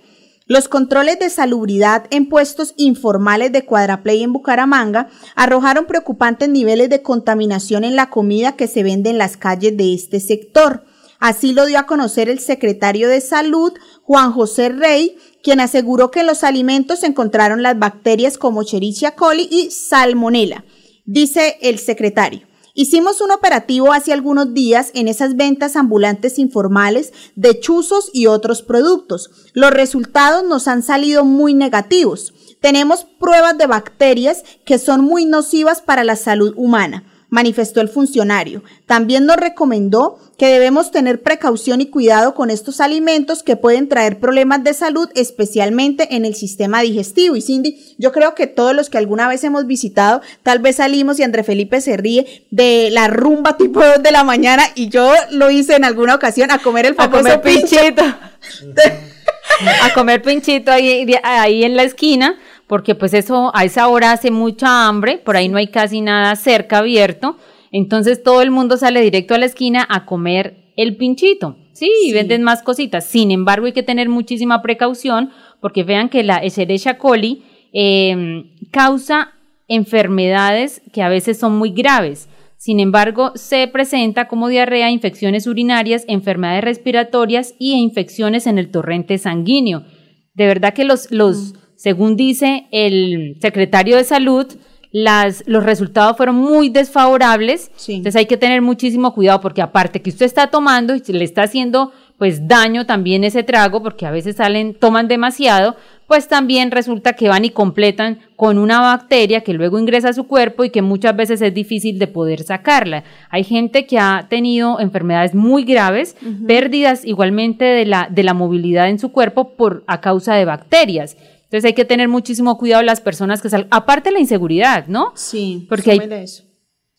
[0.46, 7.02] los controles de salubridad en puestos informales de Cuadraplay en Bucaramanga arrojaron preocupantes niveles de
[7.02, 10.85] contaminación en la comida que se vende en las calles de este sector.
[11.18, 16.20] Así lo dio a conocer el secretario de Salud, Juan José Rey, quien aseguró que
[16.20, 20.64] en los alimentos se encontraron las bacterias como Cherichia coli y Salmonella.
[21.06, 22.46] Dice el secretario.
[22.79, 28.61] Hicimos un operativo hace algunos días en esas ventas ambulantes informales de chuzos y otros
[28.61, 29.31] productos.
[29.55, 32.35] Los resultados nos han salido muy negativos.
[32.61, 37.05] Tenemos pruebas de bacterias que son muy nocivas para la salud humana
[37.37, 38.62] manifestó el funcionario.
[38.87, 44.20] También nos recomendó que debemos tener precaución y cuidado con estos alimentos que pueden traer
[44.20, 47.37] problemas de salud, especialmente en el sistema digestivo.
[47.37, 51.18] Y Cindy, yo creo que todos los que alguna vez hemos visitado, tal vez salimos
[51.18, 55.12] y André Felipe se ríe de la rumba tipo 2 de la mañana y yo
[55.31, 58.03] lo hice en alguna ocasión a comer el famoso pinchito.
[59.83, 64.31] a comer pinchito ahí, ahí en la esquina porque pues eso a esa hora hace
[64.31, 67.37] mucha hambre, por ahí no hay casi nada cerca abierto,
[67.73, 71.57] entonces todo el mundo sale directo a la esquina a comer el pinchito.
[71.73, 73.05] Sí, y venden más cositas.
[73.05, 77.43] Sin embargo, hay que tener muchísima precaución porque vean que la Escherichia coli
[77.73, 79.35] em, causa
[79.69, 82.29] enfermedades que a veces son muy graves.
[82.57, 89.19] Sin embargo, se presenta como diarrea, infecciones urinarias, enfermedades respiratorias y infecciones en el torrente
[89.19, 89.85] sanguíneo.
[90.33, 91.57] De verdad que los, los, mm.
[91.77, 94.47] Según dice el secretario de Salud,
[94.93, 97.70] las, los resultados fueron muy desfavorables.
[97.87, 101.43] Entonces hay que tener muchísimo cuidado porque aparte que usted está tomando y le está
[101.43, 107.12] haciendo pues daño también ese trago, porque a veces salen, toman demasiado, pues también resulta
[107.12, 110.81] que van y completan con una bacteria que luego ingresa a su cuerpo y que
[110.81, 113.05] muchas veces es difícil de poder sacarla.
[113.29, 116.16] Hay gente que ha tenido enfermedades muy graves,
[116.47, 121.16] pérdidas igualmente de la, de la movilidad en su cuerpo por, a causa de bacterias.
[121.57, 125.12] Entonces hay que tener muchísimo cuidado las personas que salen, aparte de la inseguridad, ¿no?
[125.14, 126.44] Sí, porque hay, eso.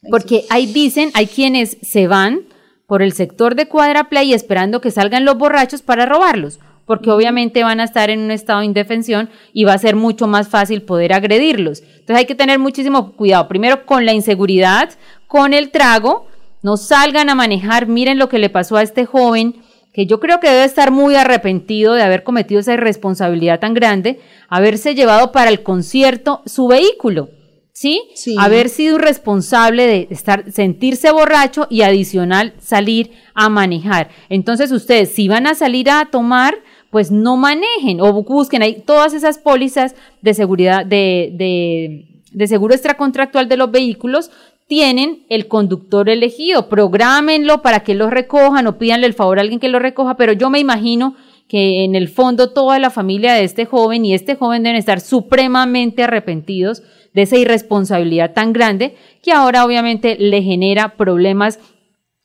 [0.09, 2.41] porque ahí dicen, hay quienes se van
[2.87, 7.81] por el sector de Cuadraplay esperando que salgan los borrachos para robarlos porque obviamente van
[7.81, 11.11] a estar en un estado de indefensión y va a ser mucho más fácil poder
[11.11, 11.81] agredirlos.
[11.81, 14.89] Entonces hay que tener muchísimo cuidado, primero con la inseguridad,
[15.27, 16.27] con el trago,
[16.63, 19.57] no salgan a manejar, miren lo que le pasó a este joven,
[19.97, 24.19] que yo creo que debe estar muy arrepentido de haber cometido esa irresponsabilidad tan grande,
[24.47, 27.29] haberse llevado para el concierto su vehículo.
[27.71, 28.03] ¿Sí?
[28.13, 28.35] Sí.
[28.37, 34.09] Haber sido responsable de estar, sentirse borracho y adicional salir a manejar.
[34.29, 36.59] Entonces ustedes, si van a salir a tomar,
[36.91, 42.75] pues no manejen o busquen ahí todas esas pólizas de seguridad, de, de, de seguro
[42.75, 44.29] extracontractual de los vehículos,
[44.67, 49.59] tienen el conductor elegido, prográmenlo para que lo recojan o pídanle el favor a alguien
[49.59, 51.15] que lo recoja, pero yo me imagino
[51.47, 54.99] que en el fondo toda la familia de este joven y este joven deben estar
[54.99, 61.59] supremamente arrepentidos de esa irresponsabilidad tan grande que ahora obviamente le genera problemas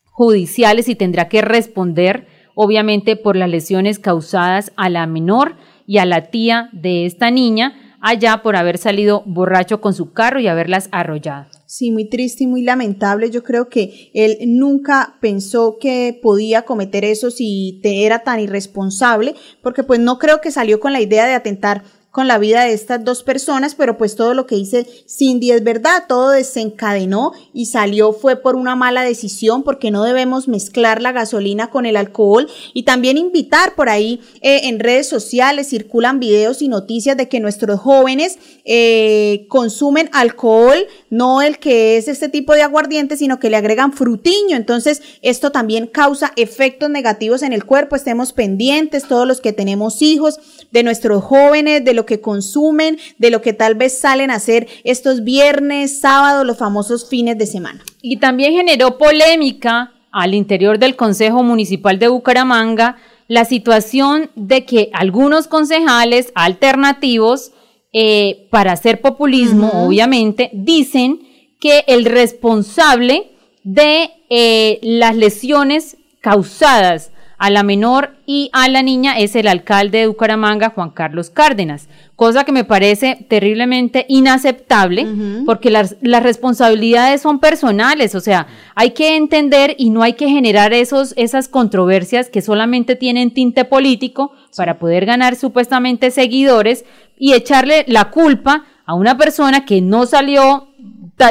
[0.05, 5.55] judiciales y tendrá que responder obviamente por las lesiones causadas a la menor
[5.87, 10.41] y a la tía de esta niña allá por haber salido borracho con su carro
[10.41, 11.47] y haberlas arrollado.
[11.75, 13.31] Sí, muy triste y muy lamentable.
[13.31, 19.35] Yo creo que él nunca pensó que podía cometer eso si te era tan irresponsable,
[19.63, 21.83] porque pues no creo que salió con la idea de atentar
[22.13, 25.65] con la vida de estas dos personas, pero pues todo lo que dice Cindy es
[25.65, 31.13] verdad, todo desencadenó y salió fue por una mala decisión porque no debemos mezclar la
[31.13, 36.61] gasolina con el alcohol y también invitar por ahí eh, en redes sociales circulan videos
[36.61, 42.53] y noticias de que nuestros jóvenes eh, consumen alcohol, no el que es este tipo
[42.53, 47.65] de aguardiente, sino que le agregan frutiño, entonces esto también causa efectos negativos en el
[47.65, 50.39] cuerpo, estemos pendientes todos los que tenemos hijos
[50.73, 54.69] de nuestros jóvenes, de los que consumen, de lo que tal vez salen a hacer
[54.85, 57.85] estos viernes, sábados, los famosos fines de semana.
[58.01, 62.97] Y también generó polémica al interior del Consejo Municipal de Bucaramanga
[63.29, 67.53] la situación de que algunos concejales alternativos,
[67.95, 71.21] eh, para hacer populismo, obviamente, dicen
[71.59, 73.31] que el responsable
[73.65, 77.12] de eh, las lesiones causadas
[77.43, 81.89] a la menor y a la niña es el alcalde de Bucaramanga, Juan Carlos Cárdenas,
[82.15, 85.09] cosa que me parece terriblemente inaceptable
[85.45, 90.29] porque las, las, responsabilidades son personales, o sea, hay que entender y no hay que
[90.29, 96.85] generar esos, esas controversias que solamente tienen tinte político para poder ganar supuestamente seguidores
[97.19, 100.69] y echarle la culpa a una persona que no salió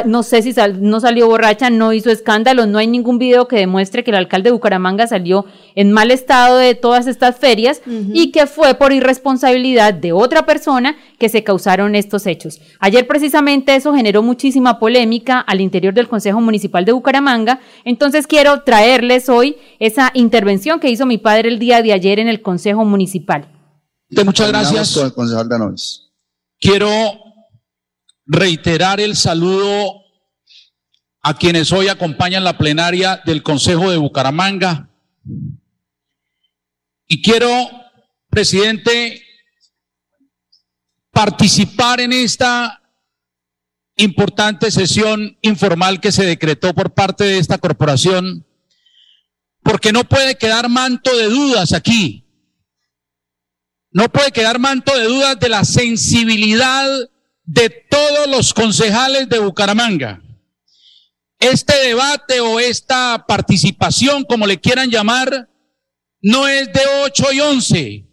[0.06, 4.02] no sé si no salió borracha, no hizo escándalo, no hay ningún video que demuestre
[4.04, 8.46] que el alcalde de Bucaramanga salió en mal estado de todas estas ferias y que
[8.46, 12.60] fue por irresponsabilidad de otra persona que se causaron estos hechos.
[12.78, 18.62] Ayer precisamente eso generó muchísima polémica al interior del Consejo Municipal de Bucaramanga, entonces quiero
[18.62, 22.84] traerles hoy esa intervención que hizo mi padre el día de ayer en el Consejo
[22.84, 23.46] Municipal.
[24.24, 24.98] Muchas gracias.
[26.60, 26.88] Quiero
[28.26, 30.02] reiterar el saludo
[31.22, 34.90] a quienes hoy acompañan la plenaria del Consejo de Bucaramanga.
[37.06, 37.48] Y quiero,
[38.28, 39.22] presidente,
[41.12, 42.82] participar en esta
[43.96, 48.46] importante sesión informal que se decretó por parte de esta corporación,
[49.62, 52.26] porque no puede quedar manto de dudas aquí.
[53.90, 56.88] No puede quedar manto de dudas de la sensibilidad
[57.44, 60.22] de todos los concejales de Bucaramanga.
[61.38, 65.48] Este debate o esta participación, como le quieran llamar,
[66.20, 68.06] no es de 8 y 11,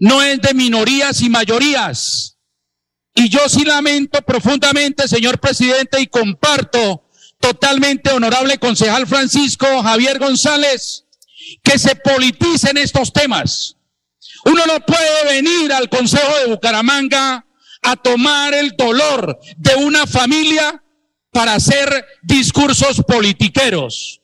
[0.00, 2.38] no es de minorías y mayorías.
[3.14, 7.06] Y yo sí lamento profundamente, señor presidente, y comparto
[7.38, 11.04] totalmente, honorable concejal Francisco Javier González,
[11.62, 13.76] que se politicen estos temas.
[14.46, 17.44] Uno no puede venir al Consejo de Bucaramanga
[17.82, 20.82] a tomar el dolor de una familia
[21.30, 24.20] para hacer discursos politiqueros.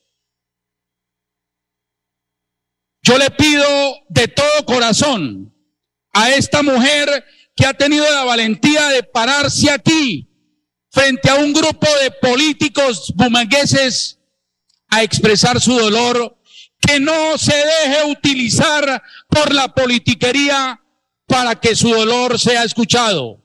[3.02, 3.66] Yo le pido
[4.09, 5.54] de todo corazón
[6.12, 7.24] a esta mujer
[7.56, 10.28] que ha tenido la valentía de pararse aquí
[10.90, 14.18] frente a un grupo de políticos bumangueses
[14.88, 16.36] a expresar su dolor,
[16.80, 20.80] que no se deje utilizar por la politiquería
[21.26, 23.42] para que su dolor sea escuchado.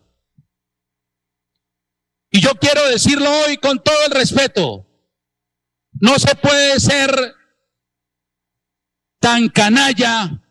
[2.36, 4.88] Y yo quiero decirlo hoy con todo el respeto.
[6.02, 7.36] No se puede ser
[9.20, 10.42] tan canalla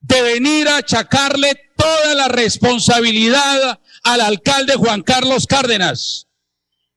[0.00, 6.28] de venir a achacarle toda la responsabilidad al alcalde Juan Carlos Cárdenas.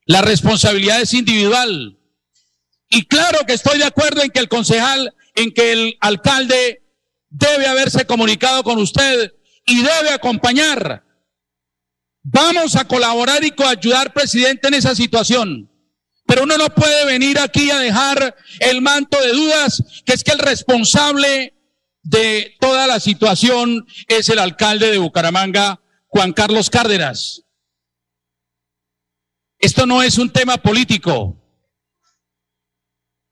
[0.05, 1.97] La responsabilidad es individual.
[2.89, 6.83] Y claro que estoy de acuerdo en que el concejal, en que el alcalde
[7.29, 9.33] debe haberse comunicado con usted
[9.65, 11.06] y debe acompañar.
[12.29, 15.71] Vamos a colaborar y coayudar, presidente, en esa situación.
[16.25, 20.33] Pero uno no puede venir aquí a dejar el manto de dudas, que es que
[20.33, 21.53] el responsable
[22.03, 27.43] de toda la situación es el alcalde de Bucaramanga, Juan Carlos Cárdenas.
[29.57, 31.41] Esto no es un tema político.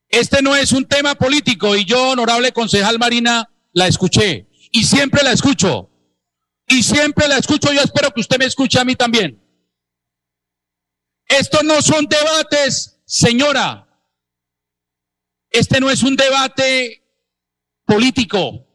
[0.08, 5.22] Este no es un tema político y yo, honorable concejal Marina, la escuché y siempre
[5.22, 5.90] la escucho.
[6.68, 9.42] Y siempre la escucho, yo espero que usted me escuche a mí también.
[11.28, 13.88] Estos no son debates, señora.
[15.50, 17.04] Este no es un debate
[17.86, 18.66] político.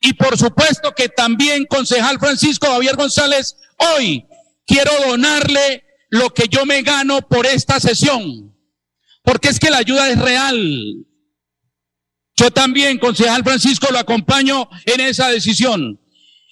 [0.00, 3.56] Y por supuesto que también, concejal Francisco Javier González,
[3.94, 4.26] hoy
[4.66, 8.54] quiero donarle lo que yo me gano por esta sesión.
[9.22, 11.06] Porque es que la ayuda es real.
[12.36, 15.98] Yo también, concejal Francisco, lo acompaño en esa decisión.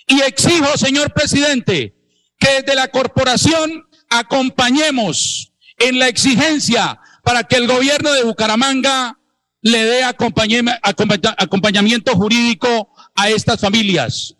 [0.06, 1.94] Y exijo, señor presidente,
[2.38, 9.18] que desde la corporación acompañemos en la exigencia para que el gobierno de Bucaramanga
[9.62, 14.36] le dé acompañamiento jurídico a estas familias.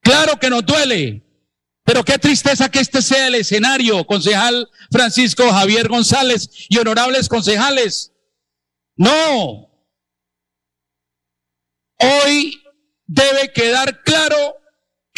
[0.00, 1.24] Claro que nos duele,
[1.84, 8.12] pero qué tristeza que este sea el escenario, concejal Francisco Javier González y honorables concejales.
[8.96, 9.70] No.
[11.98, 12.60] Hoy
[13.06, 14.56] debe quedar claro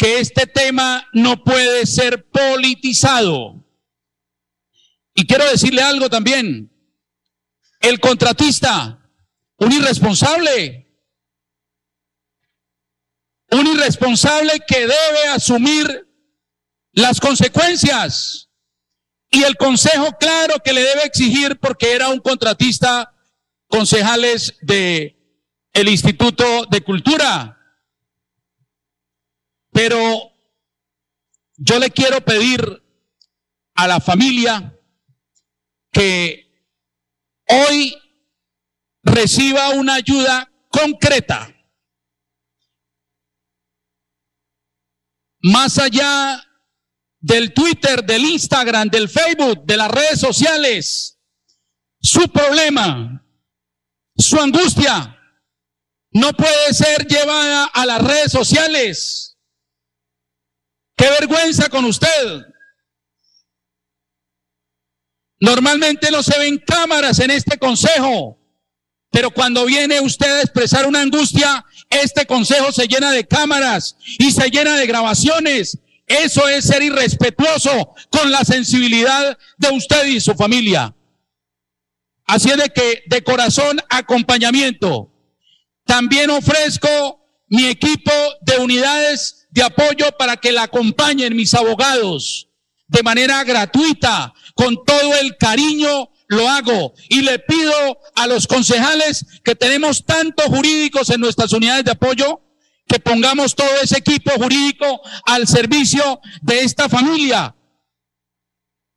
[0.05, 3.65] que este tema no puede ser politizado.
[5.15, 6.71] Y quiero decirle algo también.
[7.79, 8.99] El contratista,
[9.57, 10.95] un irresponsable,
[13.49, 16.07] un irresponsable que debe asumir
[16.91, 18.51] las consecuencias.
[19.31, 23.11] Y el consejo, claro, que le debe exigir porque era un contratista,
[23.67, 25.17] concejales de
[25.73, 27.54] el Instituto de Cultura.
[29.75, 30.31] Pero
[31.57, 32.61] yo le quiero pedir
[33.73, 34.73] a la familia
[35.91, 36.49] que
[37.49, 37.93] hoy
[39.03, 41.53] reciba una ayuda concreta
[45.41, 46.41] más allá
[47.19, 51.19] del Twitter, del Instagram, del Facebook, de las redes sociales,
[51.99, 53.27] su problema,
[54.15, 55.19] su angustia,
[56.11, 59.34] no puede ser llevada a las redes sociales.
[60.95, 62.45] Qué vergüenza con usted.
[65.39, 68.39] Normalmente no se ven cámaras en este consejo,
[69.11, 74.31] pero cuando viene usted a expresar una angustia, este consejo se llena de cámaras y
[74.31, 75.77] se llena de grabaciones.
[76.07, 80.95] Eso es ser irrespetuoso con la sensibilidad de usted y su familia.
[82.25, 85.11] Así es de que de corazón acompañamiento.
[85.85, 92.49] También ofrezco mi equipo de unidades de apoyo para que la acompañen mis abogados
[92.87, 97.73] de manera gratuita, con todo el cariño lo hago y le pido
[98.15, 102.41] a los concejales que tenemos tantos jurídicos en nuestras unidades de apoyo
[102.85, 107.55] que pongamos todo ese equipo jurídico al servicio de esta familia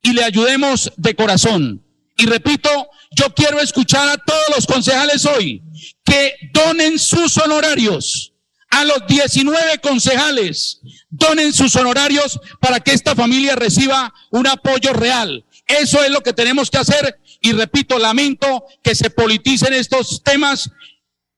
[0.01, 1.85] y le ayudemos de corazón.
[2.17, 2.69] Y repito,
[3.11, 5.63] yo quiero escuchar a todos los concejales hoy
[6.03, 8.28] que donen sus honorarios
[8.69, 15.45] a los 19 concejales, donen sus honorarios para que esta familia reciba un apoyo real.
[15.67, 20.69] Eso es lo que tenemos que hacer y repito, lamento que se politicen estos temas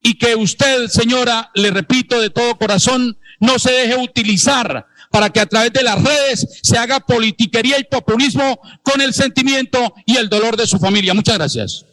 [0.02, 5.42] y que usted, señora, le repito de todo corazón, no se deje utilizar para que
[5.42, 10.30] a través de las redes se haga politiquería y populismo con el sentimiento y el
[10.30, 11.14] dolor de su familia.
[11.14, 11.86] Muchas gracias.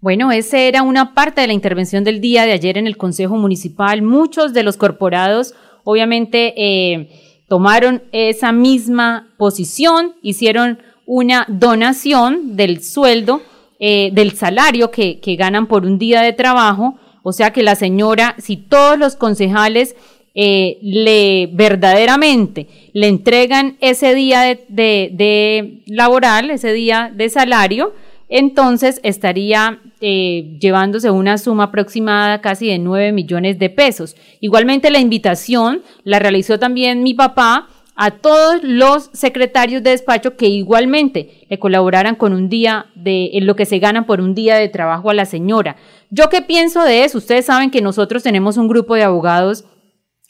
[0.00, 3.36] Bueno, esa era una parte de la intervención del día de ayer en el Consejo
[3.36, 4.00] Municipal.
[4.00, 7.10] Muchos de los corporados, obviamente, eh,
[7.48, 13.42] tomaron esa misma posición, hicieron una donación del sueldo,
[13.78, 16.94] eh, del salario que, ganan por un día de trabajo.
[17.22, 19.96] O sea que la señora, si todos los concejales
[20.34, 27.92] eh, le verdaderamente le entregan ese día de, laboral, ese día de salario,
[28.30, 34.16] entonces estaría eh, llevándose una suma aproximada casi de 9 millones de pesos.
[34.40, 40.46] Igualmente la invitación la realizó también mi papá a todos los secretarios de despacho que
[40.46, 44.56] igualmente le colaboraran con un día de en lo que se ganan por un día
[44.56, 45.76] de trabajo a la señora.
[46.08, 47.18] ¿Yo qué pienso de eso?
[47.18, 49.64] Ustedes saben que nosotros tenemos un grupo de abogados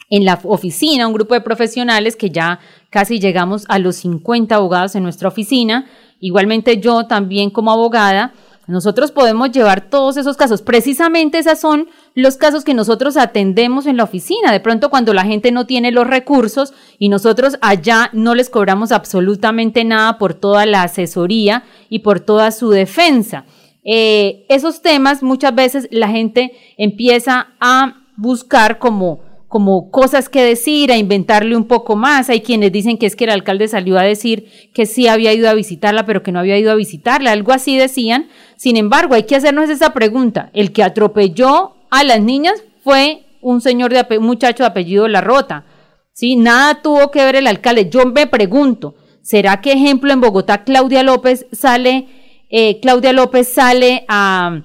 [0.08, 2.58] en la oficina, un grupo de profesionales que ya
[2.90, 5.86] casi llegamos a los 50 abogados en nuestra oficina
[6.20, 8.32] Igualmente yo también como abogada,
[8.70, 10.62] nosotros podemos llevar todos esos casos.
[10.62, 14.52] Precisamente esos son los casos que nosotros atendemos en la oficina.
[14.52, 18.92] De pronto cuando la gente no tiene los recursos y nosotros allá no les cobramos
[18.92, 23.44] absolutamente nada por toda la asesoría y por toda su defensa.
[23.82, 30.92] Eh, esos temas muchas veces la gente empieza a buscar como como cosas que decir,
[30.92, 32.30] a inventarle un poco más.
[32.30, 35.50] Hay quienes dicen que es que el alcalde salió a decir que sí había ido
[35.50, 37.32] a visitarla, pero que no había ido a visitarla.
[37.32, 38.28] Algo así decían.
[38.56, 40.50] Sin embargo, hay que hacernos esa pregunta.
[40.52, 45.20] El que atropelló a las niñas fue un señor de un muchacho de apellido La
[45.20, 45.64] Rota.
[46.12, 46.36] ¿Sí?
[46.36, 47.90] Nada tuvo que ver el alcalde.
[47.90, 52.06] Yo me pregunto, ¿será que ejemplo en Bogotá Claudia López sale,
[52.50, 54.62] eh, Claudia López sale a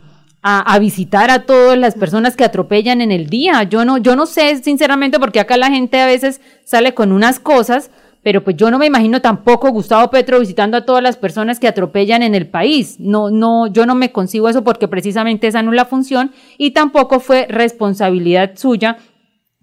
[0.47, 3.63] a, visitar a todas las personas que atropellan en el día.
[3.63, 7.39] Yo no, yo no sé, sinceramente, porque acá la gente a veces sale con unas
[7.39, 7.89] cosas,
[8.21, 11.67] pero pues yo no me imagino tampoco Gustavo Petro visitando a todas las personas que
[11.67, 12.97] atropellan en el país.
[12.99, 16.71] No, no, yo no me consigo eso porque precisamente esa no es la función y
[16.71, 18.97] tampoco fue responsabilidad suya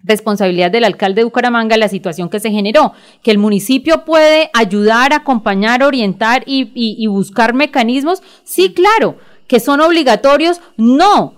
[0.05, 5.13] responsabilidad del alcalde de Bucaramanga la situación que se generó, que el municipio puede ayudar,
[5.13, 9.15] acompañar, orientar y, y buscar mecanismos, sí, claro,
[9.53, 11.35] que son obligatorios, no,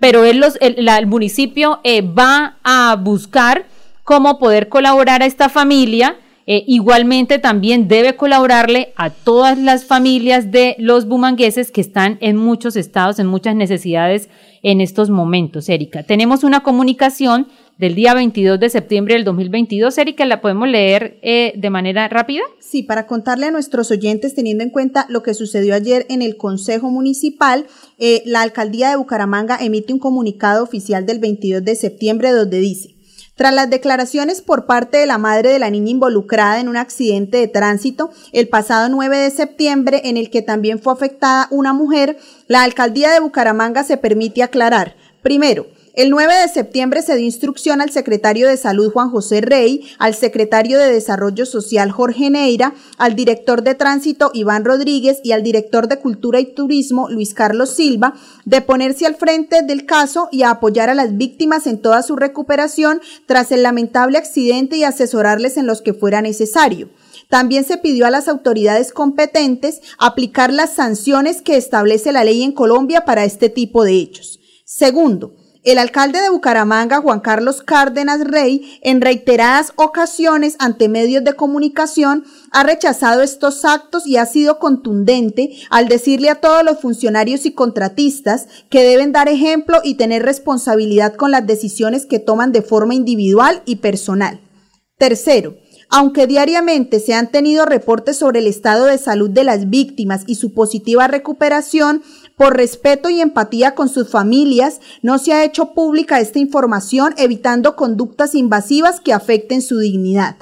[0.00, 3.66] pero el, municipio eh, va a buscar
[4.02, 6.16] cómo poder colaborar a esta familia.
[6.48, 12.36] Eh, igualmente también debe colaborarle a todas las familias de los bumangueses que están en
[12.36, 14.28] muchos estados, en muchas necesidades
[14.64, 16.02] en estos momentos, Erika.
[16.02, 17.46] Tenemos una comunicación
[17.78, 19.98] del día 22 de septiembre del 2022.
[19.98, 22.42] Erika, ¿la podemos leer eh, de manera rápida?
[22.60, 26.36] Sí, para contarle a nuestros oyentes, teniendo en cuenta lo que sucedió ayer en el
[26.36, 27.66] Consejo Municipal,
[27.98, 32.94] eh, la Alcaldía de Bucaramanga emite un comunicado oficial del 22 de septiembre donde dice,
[33.36, 37.38] tras las declaraciones por parte de la madre de la niña involucrada en un accidente
[37.38, 42.16] de tránsito el pasado 9 de septiembre en el que también fue afectada una mujer,
[42.46, 45.66] la alcaldía de Bucaramanga se permite aclarar, primero,
[45.96, 50.14] el 9 de septiembre se dio instrucción al secretario de Salud Juan José Rey, al
[50.14, 55.86] secretario de Desarrollo Social Jorge Neira, al director de Tránsito Iván Rodríguez y al director
[55.86, 58.14] de Cultura y Turismo Luis Carlos Silva
[58.44, 62.16] de ponerse al frente del caso y a apoyar a las víctimas en toda su
[62.16, 66.88] recuperación tras el lamentable accidente y asesorarles en los que fuera necesario.
[67.28, 72.50] También se pidió a las autoridades competentes aplicar las sanciones que establece la ley en
[72.50, 74.40] Colombia para este tipo de hechos.
[74.64, 81.32] Segundo, el alcalde de Bucaramanga, Juan Carlos Cárdenas Rey, en reiteradas ocasiones ante medios de
[81.32, 87.46] comunicación, ha rechazado estos actos y ha sido contundente al decirle a todos los funcionarios
[87.46, 92.60] y contratistas que deben dar ejemplo y tener responsabilidad con las decisiones que toman de
[92.60, 94.40] forma individual y personal.
[94.98, 95.56] Tercero,
[95.88, 100.34] aunque diariamente se han tenido reportes sobre el estado de salud de las víctimas y
[100.34, 102.02] su positiva recuperación,
[102.36, 107.76] por respeto y empatía con sus familias, no se ha hecho pública esta información evitando
[107.76, 110.36] conductas invasivas que afecten su dignidad.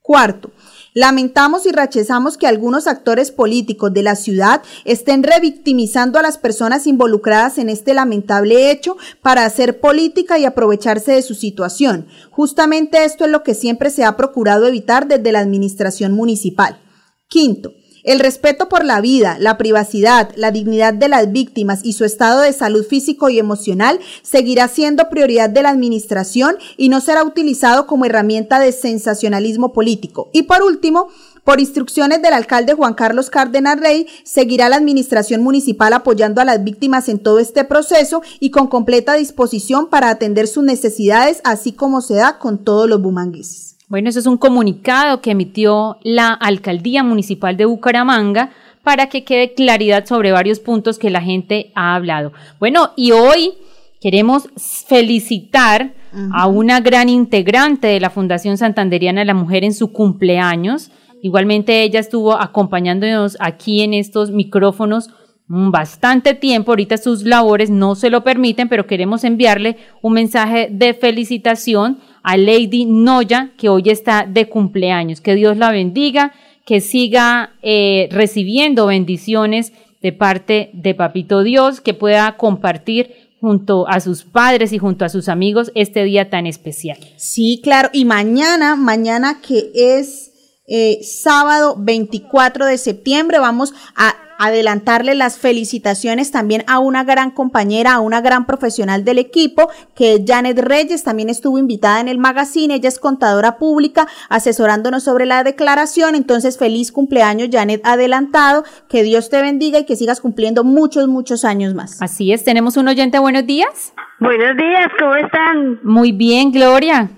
[0.00, 0.52] Cuarto,
[0.98, 6.88] Lamentamos y rechazamos que algunos actores políticos de la ciudad estén revictimizando a las personas
[6.88, 12.08] involucradas en este lamentable hecho para hacer política y aprovecharse de su situación.
[12.32, 16.80] Justamente esto es lo que siempre se ha procurado evitar desde la administración municipal.
[17.28, 17.74] Quinto,
[18.04, 22.40] el respeto por la vida, la privacidad, la dignidad de las víctimas y su estado
[22.40, 27.86] de salud físico y emocional seguirá siendo prioridad de la Administración y no será utilizado
[27.86, 30.30] como herramienta de sensacionalismo político.
[30.32, 31.08] Y por último,
[31.44, 36.62] por instrucciones del alcalde Juan Carlos Cárdenas Rey, seguirá la administración municipal apoyando a las
[36.62, 42.02] víctimas en todo este proceso y con completa disposición para atender sus necesidades, así como
[42.02, 43.67] se da con todos los bumangueses.
[43.88, 48.50] Bueno, eso es un comunicado que emitió la Alcaldía Municipal de Bucaramanga
[48.82, 52.32] para que quede claridad sobre varios puntos que la gente ha hablado.
[52.60, 53.54] Bueno, y hoy
[54.02, 54.50] queremos
[54.86, 55.94] felicitar
[56.32, 60.90] a una gran integrante de la Fundación Santanderiana de la Mujer en su cumpleaños.
[61.22, 65.08] Igualmente ella estuvo acompañándonos aquí en estos micrófonos
[65.48, 70.92] bastante tiempo, ahorita sus labores no se lo permiten, pero queremos enviarle un mensaje de
[70.92, 75.22] felicitación a Lady Noya, que hoy está de cumpleaños.
[75.22, 76.34] Que Dios la bendiga,
[76.66, 79.72] que siga eh, recibiendo bendiciones
[80.02, 85.08] de parte de Papito Dios, que pueda compartir junto a sus padres y junto a
[85.08, 86.98] sus amigos este día tan especial.
[87.16, 87.88] Sí, claro.
[87.94, 90.30] Y mañana, mañana que es
[90.66, 97.94] eh, sábado 24 de septiembre, vamos a adelantarle las felicitaciones también a una gran compañera,
[97.94, 102.18] a una gran profesional del equipo, que es Janet Reyes, también estuvo invitada en el
[102.18, 109.02] magazine, ella es contadora pública, asesorándonos sobre la declaración, entonces feliz cumpleaños Janet adelantado, que
[109.02, 112.00] Dios te bendiga y que sigas cumpliendo muchos, muchos años más.
[112.00, 113.92] Así es, tenemos un oyente, buenos días.
[114.20, 115.80] Buenos días, ¿cómo están?
[115.82, 117.10] Muy bien, Gloria.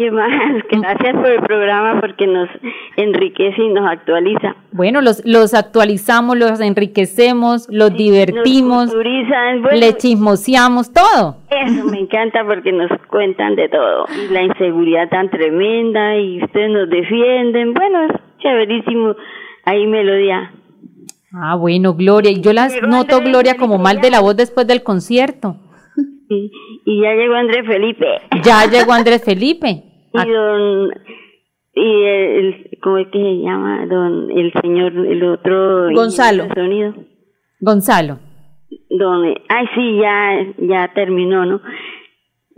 [0.00, 0.30] ¿Qué más?
[0.70, 2.48] Gracias por el programa porque nos
[2.96, 4.56] enriquece y nos actualiza.
[4.72, 11.36] Bueno, los, los actualizamos, los enriquecemos, los divertimos, le chismoseamos, todo.
[11.50, 14.06] Eso me encanta porque nos cuentan de todo.
[14.08, 17.74] Y la inseguridad tan tremenda y ustedes nos defienden.
[17.74, 19.16] Bueno, es chéverísimo.
[19.66, 20.50] Ahí melodía.
[21.34, 22.30] Ah, bueno, Gloria.
[22.30, 25.56] Y yo las noto, Gloria, como mal de la voz después del concierto.
[26.26, 26.50] Sí.
[26.86, 28.06] Y ya llegó Andrés Felipe.
[28.42, 29.89] Ya llegó Andrés Felipe.
[30.12, 30.90] Y don
[31.72, 33.86] y el, ¿cómo es que se llama?
[33.86, 36.48] Don el señor el otro Gonzalo.
[36.54, 36.94] Sonido.
[37.60, 38.18] Gonzalo.
[38.90, 41.60] Don ay sí, ya ya terminó, ¿no?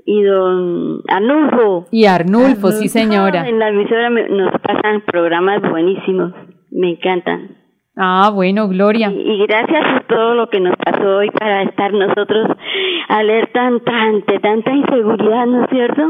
[0.05, 1.87] Y don Arnulfo.
[1.91, 3.49] Y Arnulfo, sí señora.
[3.49, 6.33] En la emisora nos pasan programas buenísimos,
[6.71, 7.63] me encantan.
[7.97, 9.13] Ah, bueno, Gloria.
[9.13, 12.49] Y, gracias por todo lo que nos pasó hoy para estar nosotros
[13.09, 16.03] alerta ante tanta inseguridad, ¿no es cierto?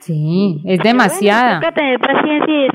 [0.00, 1.60] Sí, es demasiada.
[1.60, 2.68] Bueno, tener paciencia y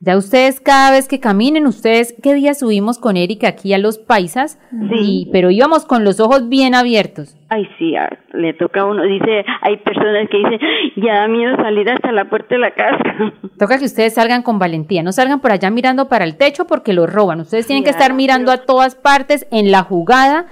[0.00, 3.98] ya ustedes cada vez que caminen, ustedes, ¿qué día subimos con Erika aquí a los
[3.98, 4.60] paisas?
[4.90, 5.28] Sí.
[5.32, 7.36] pero íbamos con los ojos bien abiertos.
[7.48, 7.94] Ay, sí,
[8.32, 9.02] le toca a uno.
[9.02, 10.60] Dice, hay personas que dicen,
[10.96, 13.32] ya da miedo salir hasta la puerta de la casa.
[13.58, 16.92] Toca que ustedes salgan con valentía, no salgan por allá mirando para el techo porque
[16.92, 17.40] lo roban.
[17.40, 20.46] Ustedes tienen que estar mirando a todas partes en la jugada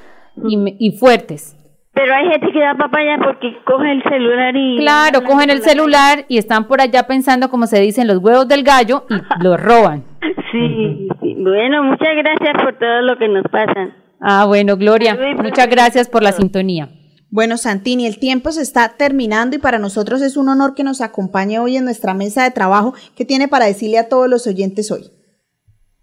[0.49, 1.57] y, y fuertes.
[1.97, 4.77] Pero hay gente que da papaya porque coge el celular y...
[4.77, 8.63] Claro, cogen el celular y están por allá pensando, como se dicen, los huevos del
[8.65, 10.05] gallo y los roban.
[10.53, 13.97] Sí, bueno, muchas gracias por todo lo que nos pasa.
[14.21, 16.91] Ah, bueno, Gloria, muchas gracias por la sintonía.
[17.31, 21.01] Bueno, Santini, el tiempo se está terminando y para nosotros es un honor que nos
[21.01, 22.93] acompañe hoy en nuestra mesa de trabajo.
[23.17, 25.16] ¿Qué tiene para decirle a todos los oyentes hoy?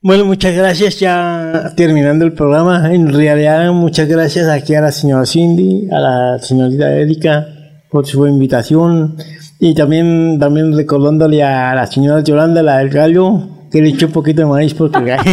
[0.06, 1.00] Bueno, muchas gracias.
[1.00, 6.40] Ya terminando el programa, en realidad muchas gracias aquí a la señora Cindy, a la
[6.40, 7.48] señorita Erika
[7.90, 9.16] por su invitación
[9.62, 14.12] y también, también recordándole a la señora Yolanda, la del gallo, que le eché un
[14.12, 15.16] poquito de maíz porque...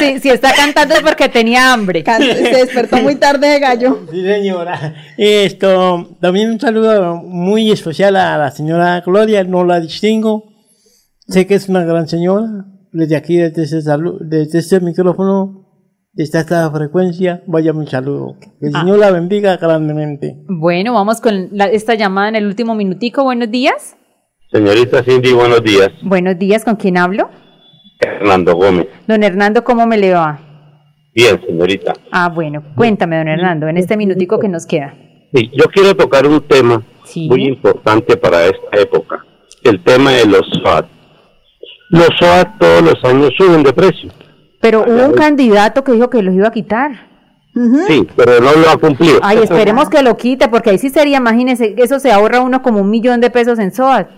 [0.00, 2.04] Sí, si está cantando es porque tenía hambre.
[2.04, 4.06] Se despertó muy tarde de gallo.
[4.10, 4.94] Sí, señora.
[5.16, 10.52] Esto, también un saludo muy especial a la señora Gloria, no la distingo.
[11.28, 13.80] Sé que es una gran señora, desde aquí, desde este,
[14.20, 15.66] desde este micrófono,
[16.12, 18.36] desde esta frecuencia, vaya mi saludo.
[18.40, 18.80] Que el ah.
[18.80, 20.36] Señor la bendiga grandemente.
[20.48, 23.24] Bueno, vamos con esta llamada en el último minutico.
[23.24, 23.96] Buenos días.
[24.50, 25.90] Señorita Cindy, buenos días.
[26.02, 27.28] Buenos días, ¿con quién hablo?
[28.00, 28.86] Hernando Gómez.
[29.06, 30.40] Don Hernando, ¿cómo me le va?
[31.14, 31.92] Bien, señorita.
[32.12, 34.94] Ah, bueno, cuéntame, don Hernando, en este minutico que nos queda.
[35.34, 36.82] Sí, yo quiero tocar un tema
[37.14, 39.24] muy importante para esta época,
[39.64, 40.97] el tema de los SWAT
[41.90, 44.10] los SOAT todos los años suben de precio.
[44.60, 47.08] Pero hubo un candidato que dijo que los iba a quitar.
[47.86, 49.18] Sí, pero no lo ha cumplido.
[49.22, 52.80] Ay, esperemos que lo quite, porque ahí sí sería, imagínese, eso se ahorra uno como
[52.80, 54.08] un millón de pesos en SOAT.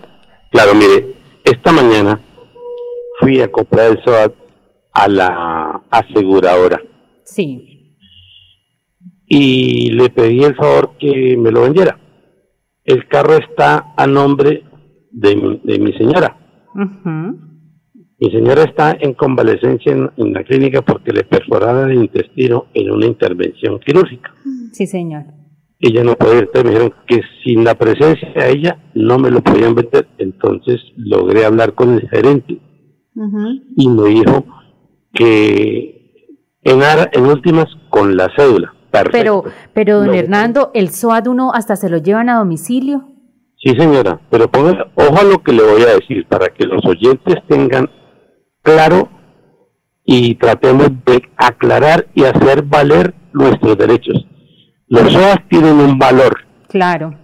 [0.51, 2.21] Claro, mire, esta mañana
[3.19, 4.33] fui a comprar el SOAT
[4.93, 6.81] a la aseguradora.
[7.23, 7.95] Sí.
[9.27, 11.97] Y le pedí el favor que me lo vendiera.
[12.83, 14.65] El carro está a nombre
[15.11, 16.35] de mi, de mi señora.
[18.21, 23.07] Mi señora está en convalecencia en, la clínica porque le perforaron el intestino en una
[23.07, 24.31] intervención quirúrgica.
[24.71, 25.23] Sí, señor.
[25.79, 29.41] Ella no puede ir, me dijeron que sin la presencia de ella no me lo
[29.41, 30.07] podían vender.
[30.19, 32.59] Entonces logré hablar con el gerente
[33.75, 34.45] y me dijo
[35.15, 36.29] que
[36.61, 36.79] en,
[37.13, 38.71] en últimas con la cédula.
[39.11, 43.07] Pero, pero don Hernando, el SOAD uno hasta se lo llevan a domicilio.
[43.57, 46.85] Sí, señora, pero ponga ojo a lo que le voy a decir para que los
[46.85, 47.89] oyentes tengan
[48.61, 49.09] claro
[50.03, 54.25] y tratemos de aclarar y hacer valer nuestros derechos.
[54.87, 56.37] Los SOAS tienen un valor.
[56.67, 57.17] Claro.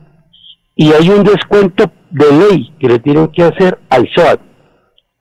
[0.75, 4.39] Y hay un descuento de ley que le tienen que hacer al SOAT.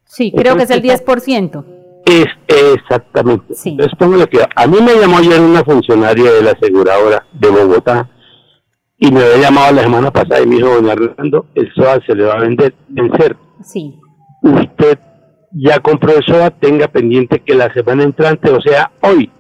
[0.04, 1.64] Sí, creo que es el 10%.
[2.06, 3.54] Es exactamente.
[3.54, 3.76] Sí.
[3.78, 8.08] Entonces, que a mí me llamó ayer una funcionaria de la aseguradora de Bogotá
[8.98, 12.14] y me había llamado la semana pasada y me dijo, doña Arnando, el SOAT se
[12.14, 13.36] le va a vender, vencer.
[13.62, 13.98] Sí.
[14.42, 14.98] Usted
[15.58, 19.30] ya compró eso, tenga pendiente que la semana entrante, o sea, hoy,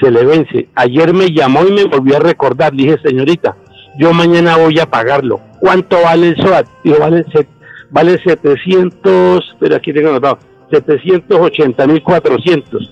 [0.00, 0.70] se le vence.
[0.74, 2.72] Ayer me llamó y me volvió a recordar.
[2.72, 3.56] Dije, señorita,
[3.98, 5.40] yo mañana voy a pagarlo.
[5.60, 6.68] ¿Cuánto vale el SOAT?
[6.82, 7.26] Dijo, vale,
[7.90, 10.38] vale 700, pero aquí tengo anotado,
[10.70, 12.90] 780.400.